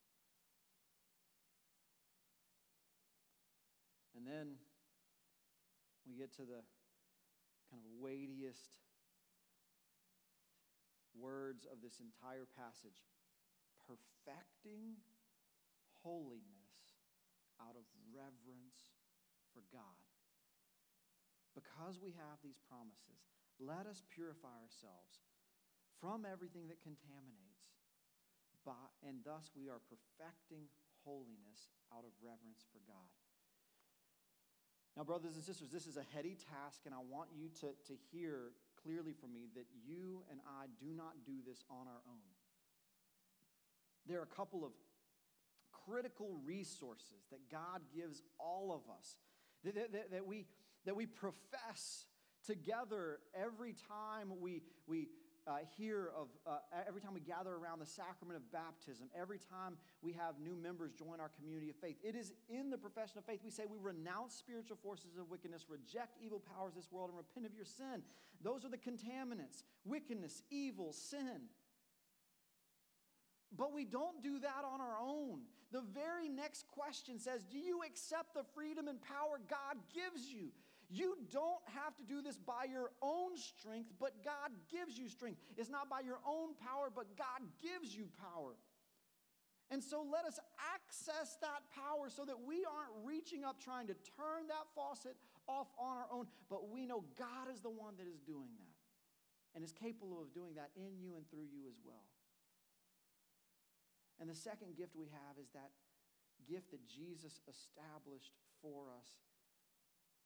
And 4.19 4.27
then 4.27 4.59
we 6.03 6.19
get 6.19 6.35
to 6.35 6.43
the 6.43 6.59
kind 7.71 7.79
of 7.79 7.87
weightiest 8.03 8.83
words 11.15 11.63
of 11.63 11.79
this 11.79 12.03
entire 12.03 12.43
passage 12.59 12.99
perfecting 13.87 14.99
holiness 16.03 16.99
out 17.63 17.79
of 17.79 17.87
reverence 18.11 18.91
for 19.55 19.63
God. 19.71 20.03
Because 21.55 21.95
we 22.03 22.11
have 22.19 22.43
these 22.43 22.59
promises, 22.67 23.23
let 23.55 23.87
us 23.87 24.03
purify 24.11 24.59
ourselves 24.59 25.23
from 26.03 26.27
everything 26.27 26.67
that 26.67 26.83
contaminates, 26.83 27.71
and 28.99 29.23
thus 29.23 29.49
we 29.55 29.71
are 29.71 29.79
perfecting 29.87 30.67
holiness 31.07 31.71
out 31.89 32.03
of 32.03 32.13
reverence 32.19 32.67
for 32.69 32.83
God. 32.83 33.09
Now, 34.97 35.03
brothers 35.03 35.35
and 35.35 35.43
sisters, 35.43 35.69
this 35.71 35.87
is 35.87 35.97
a 35.97 36.05
heady 36.13 36.35
task, 36.35 36.81
and 36.85 36.93
I 36.93 36.99
want 37.09 37.29
you 37.35 37.49
to, 37.61 37.67
to 37.67 37.93
hear 38.11 38.51
clearly 38.83 39.13
from 39.13 39.33
me 39.33 39.47
that 39.55 39.65
you 39.85 40.23
and 40.31 40.39
I 40.45 40.65
do 40.79 40.93
not 40.95 41.13
do 41.25 41.33
this 41.45 41.63
on 41.69 41.87
our 41.87 42.01
own. 42.07 42.29
There 44.07 44.19
are 44.19 44.23
a 44.23 44.35
couple 44.35 44.65
of 44.65 44.71
critical 45.85 46.37
resources 46.45 47.25
that 47.31 47.49
God 47.51 47.81
gives 47.95 48.21
all 48.39 48.71
of 48.73 48.91
us 48.91 49.17
that, 49.63 49.75
that, 49.75 50.11
that, 50.11 50.25
we, 50.25 50.45
that 50.85 50.95
we 50.95 51.05
profess 51.05 52.05
together 52.45 53.19
every 53.35 53.75
time 53.87 54.31
we, 54.39 54.63
we 54.87 55.07
uh, 55.49 55.57
hear 55.77 56.11
of, 56.15 56.27
uh, 56.45 56.59
every 56.87 57.01
time 57.01 57.13
we 57.13 57.19
gather 57.19 57.55
around 57.55 57.79
the 57.79 57.85
sacrament 57.85 58.37
of 58.37 58.51
baptism, 58.51 59.07
every 59.19 59.39
time 59.39 59.77
we 60.01 60.13
have 60.13 60.35
new 60.39 60.55
members 60.55 60.91
join 60.93 61.19
our 61.19 61.31
community 61.39 61.69
of 61.69 61.75
faith. 61.77 61.97
It 62.03 62.15
is 62.15 62.33
in 62.47 62.69
the 62.69 62.77
profession 62.77 63.17
of 63.17 63.25
faith 63.25 63.39
we 63.43 63.49
say 63.49 63.63
we 63.65 63.79
renounce 63.81 64.35
spiritual 64.35 64.77
forces 64.83 65.17
of 65.19 65.29
wickedness, 65.29 65.65
reject 65.67 66.17
evil 66.23 66.39
powers 66.55 66.73
of 66.73 66.75
this 66.75 66.91
world, 66.91 67.09
and 67.09 67.17
repent 67.17 67.45
of 67.45 67.55
your 67.55 67.65
sin. 67.65 68.03
Those 68.43 68.63
are 68.63 68.69
the 68.69 68.77
contaminants 68.77 69.63
wickedness, 69.85 70.43
evil, 70.51 70.93
sin. 70.93 71.49
But 73.57 73.73
we 73.73 73.85
don't 73.85 74.21
do 74.21 74.39
that 74.39 74.63
on 74.71 74.79
our 74.79 74.97
own. 75.01 75.41
The 75.71 75.81
very 75.81 76.29
next 76.29 76.67
question 76.67 77.19
says 77.19 77.43
Do 77.43 77.57
you 77.57 77.81
accept 77.85 78.33
the 78.35 78.43
freedom 78.53 78.87
and 78.87 79.01
power 79.01 79.41
God 79.49 79.77
gives 79.93 80.27
you? 80.27 80.51
You 80.89 81.15
don't 81.29 81.61
have 81.77 81.95
to 81.97 82.03
do 82.03 82.21
this 82.21 82.37
by 82.37 82.65
your 82.65 82.89
own 83.01 83.37
strength, 83.37 83.93
but 83.99 84.25
God 84.25 84.49
gives 84.73 84.97
you 84.97 85.07
strength. 85.07 85.37
It's 85.55 85.69
not 85.69 85.87
by 85.87 86.01
your 86.01 86.17
own 86.25 86.57
power, 86.57 86.89
but 86.89 87.15
God 87.15 87.45
gives 87.61 87.93
you 87.93 88.09
power. 88.17 88.57
And 89.69 89.83
so 89.83 90.01
let 90.01 90.25
us 90.25 90.39
access 90.57 91.37
that 91.45 91.61
power 91.69 92.09
so 92.09 92.25
that 92.25 92.41
we 92.41 92.65
aren't 92.65 93.05
reaching 93.05 93.45
up 93.45 93.61
trying 93.61 93.85
to 93.87 93.95
turn 94.17 94.49
that 94.49 94.65
faucet 94.73 95.13
off 95.45 95.69
on 95.77 95.97
our 95.97 96.09
own, 96.11 96.25
but 96.49 96.69
we 96.73 96.87
know 96.87 97.05
God 97.17 97.53
is 97.53 97.61
the 97.61 97.69
one 97.69 97.93
that 97.97 98.09
is 98.09 98.17
doing 98.25 98.49
that 98.57 98.73
and 99.53 99.63
is 99.63 99.71
capable 99.71 100.21
of 100.21 100.33
doing 100.33 100.57
that 100.57 100.73
in 100.75 100.97
you 100.97 101.13
and 101.17 101.29
through 101.29 101.45
you 101.53 101.69
as 101.69 101.77
well. 101.85 102.09
And 104.19 104.29
the 104.29 104.35
second 104.35 104.75
gift 104.75 104.97
we 104.97 105.05
have 105.13 105.37
is 105.37 105.49
that 105.53 105.69
gift 106.49 106.71
that 106.71 106.81
Jesus 106.89 107.41
established 107.45 108.33
for 108.61 108.89
us 108.89 109.09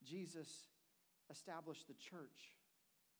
Jesus 0.04 0.70
established 1.32 1.88
the 1.88 1.98
church. 1.98 2.60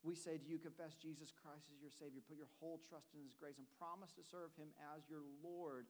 We 0.04 0.16
say, 0.16 0.38
Do 0.38 0.52
you 0.52 0.60
confess 0.60 0.96
Jesus 1.00 1.32
Christ 1.32 1.72
as 1.72 1.80
your 1.80 1.92
Savior? 1.92 2.20
Put 2.20 2.38
your 2.38 2.52
whole 2.60 2.82
trust 2.84 3.16
in 3.16 3.24
His 3.24 3.34
grace 3.34 3.58
and 3.58 3.68
promise 3.80 4.12
to 4.20 4.24
serve 4.24 4.52
Him 4.60 4.76
as 4.96 5.08
your 5.08 5.24
Lord 5.40 5.88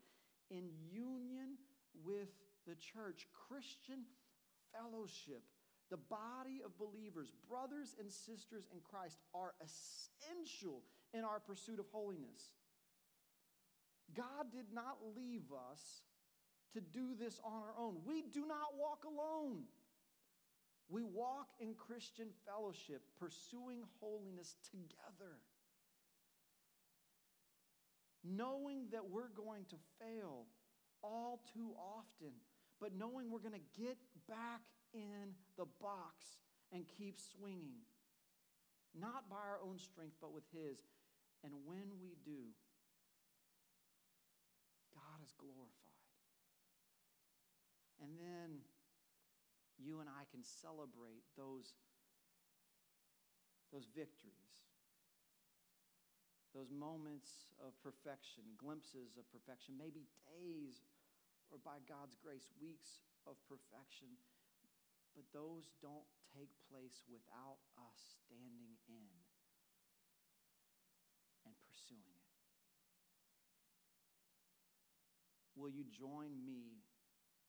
in 0.53 0.69
union 0.93 1.57
with 2.05 2.29
the 2.69 2.77
church. 2.77 3.25
Christian 3.33 4.05
fellowship, 4.69 5.41
the 5.89 5.97
body 5.97 6.61
of 6.61 6.77
believers, 6.77 7.33
brothers 7.49 7.97
and 7.99 8.11
sisters 8.11 8.69
in 8.69 8.79
Christ, 8.85 9.17
are 9.33 9.57
essential 9.57 10.85
in 11.13 11.25
our 11.25 11.39
pursuit 11.39 11.79
of 11.79 11.89
holiness. 11.91 12.53
God 14.13 14.53
did 14.53 14.69
not 14.73 14.97
leave 15.17 15.49
us 15.49 16.05
to 16.73 16.81
do 16.81 17.15
this 17.17 17.39
on 17.43 17.53
our 17.53 17.73
own. 17.77 17.97
We 18.05 18.21
do 18.21 18.45
not 18.45 18.77
walk 18.77 19.05
alone. 19.05 19.63
We 20.89 21.03
walk 21.03 21.47
in 21.59 21.73
Christian 21.73 22.27
fellowship, 22.45 23.01
pursuing 23.19 23.83
holiness 23.99 24.55
together, 24.69 25.39
knowing 28.23 28.87
that 28.91 29.09
we're 29.09 29.29
going 29.29 29.65
to 29.69 29.75
fail 29.99 30.45
all 31.01 31.41
too 31.53 31.73
often, 31.77 32.33
but 32.79 32.91
knowing 32.95 33.31
we're 33.31 33.39
going 33.39 33.53
to 33.53 33.81
get 33.81 33.97
back 34.27 34.61
in 34.93 35.33
the 35.57 35.65
box 35.81 36.37
and 36.71 36.85
keep 36.97 37.17
swinging, 37.19 37.81
not 38.93 39.29
by 39.29 39.37
our 39.37 39.59
own 39.65 39.79
strength, 39.79 40.15
but 40.21 40.33
with 40.33 40.45
His. 40.53 40.77
And 41.43 41.53
when 41.65 41.99
we 42.01 42.15
do, 42.23 42.53
God 44.93 45.19
is 45.23 45.33
glorified. 45.37 45.83
And 48.01 48.19
then 48.19 48.59
you 49.83 49.99
and 49.99 50.07
I 50.07 50.23
can 50.31 50.39
celebrate 50.39 51.27
those, 51.35 51.75
those 53.75 53.91
victories, 53.91 54.55
those 56.55 56.71
moments 56.71 57.51
of 57.59 57.75
perfection, 57.83 58.47
glimpses 58.55 59.19
of 59.19 59.27
perfection, 59.27 59.75
maybe 59.75 60.07
days 60.23 60.87
or 61.51 61.59
by 61.59 61.83
God's 61.85 62.15
grace, 62.23 62.47
weeks 62.57 63.03
of 63.27 63.35
perfection. 63.45 64.15
But 65.13 65.27
those 65.35 65.69
don't 65.83 66.07
take 66.33 66.49
place 66.71 67.03
without 67.05 67.61
us 67.77 67.99
standing 68.25 68.73
in 68.89 69.13
and 71.45 71.53
pursuing 71.69 72.01
it. 72.09 72.33
Will 75.53 75.69
you 75.69 75.85
join 75.85 76.33
me 76.41 76.81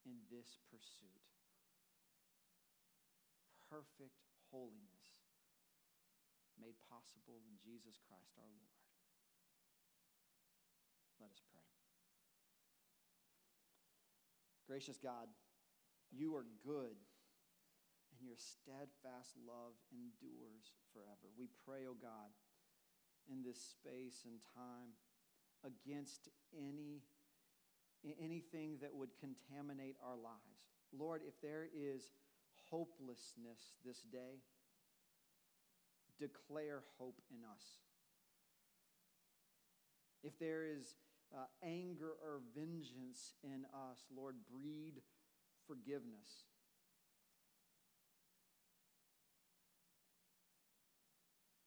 in 0.05 0.21
this 0.29 0.61
pursuit? 0.69 1.34
Perfect 3.75 4.23
holiness 4.55 5.03
made 6.63 6.79
possible 6.87 7.43
in 7.43 7.59
Jesus 7.59 7.99
Christ 8.07 8.31
our 8.39 8.47
Lord. 8.47 8.79
Let 11.19 11.35
us 11.35 11.43
pray. 11.51 11.67
Gracious 14.71 15.03
God, 15.03 15.27
you 16.15 16.39
are 16.39 16.47
good 16.63 16.95
and 18.15 18.23
your 18.23 18.39
steadfast 18.39 19.35
love 19.43 19.75
endures 19.91 20.71
forever. 20.95 21.35
We 21.35 21.51
pray, 21.67 21.91
O 21.91 21.93
oh 21.93 21.97
God, 21.99 22.31
in 23.27 23.43
this 23.43 23.59
space 23.59 24.23
and 24.23 24.39
time 24.55 24.95
against 25.67 26.31
any 26.55 27.03
anything 28.21 28.77
that 28.83 28.95
would 28.95 29.09
contaminate 29.19 29.97
our 30.05 30.15
lives. 30.15 30.69
Lord, 30.93 31.23
if 31.27 31.41
there 31.41 31.65
is 31.73 32.13
hopelessness 32.71 33.75
this 33.85 34.01
day, 34.13 34.43
declare 36.19 36.83
hope 36.99 37.21
in 37.31 37.45
us. 37.45 37.65
If 40.23 40.39
there 40.39 40.65
is 40.65 40.97
uh, 41.35 41.45
anger 41.63 42.13
or 42.23 42.41
vengeance 42.57 43.35
in 43.43 43.67
us, 43.75 44.05
Lord, 44.15 44.37
breed 44.51 45.03
forgiveness. 45.67 46.45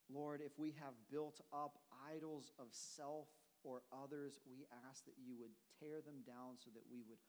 Lord, 0.09 0.41
if 0.43 0.57
we 0.57 0.73
have 0.79 0.93
built 1.11 1.41
up 1.53 1.77
idols 2.09 2.51
of 2.57 2.67
self 2.71 3.27
or 3.63 3.83
others, 3.91 4.39
we 4.49 4.65
ask 4.89 5.03
that 5.05 5.19
you 5.19 5.35
would 5.39 5.51
tear 5.79 6.01
them 6.01 6.23
down 6.25 6.55
so 6.63 6.71
that 6.73 6.83
we 6.89 7.01
would 7.09 7.19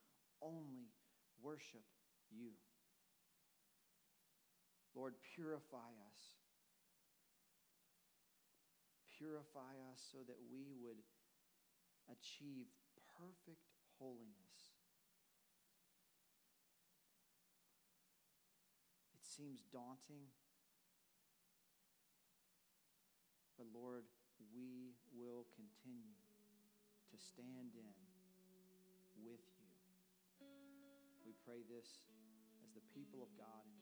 only 0.41 0.95
worship 1.43 1.83
you. 2.31 2.53
Lord, 4.95 5.15
purify 5.35 5.93
us. 6.11 6.21
Purify 9.19 9.75
us 9.91 10.01
so 10.13 10.19
that 10.27 10.39
we 10.51 10.71
would 10.83 11.03
achieve 12.11 12.67
perfect 13.19 13.67
holiness. 13.99 14.79
It 19.15 19.27
seems 19.27 19.67
daunting, 19.73 20.31
but 23.59 23.67
Lord, 23.75 24.07
we 24.55 24.95
will 25.11 25.47
continue 25.55 26.15
to 27.11 27.17
stand 27.19 27.75
in 27.75 27.95
with 29.27 29.43
you. 29.59 29.67
We 31.27 31.35
pray 31.45 31.61
this 31.69 32.01
as 32.65 32.71
the 32.73 32.85
people 32.95 33.21
of 33.21 33.29
God. 33.37 33.78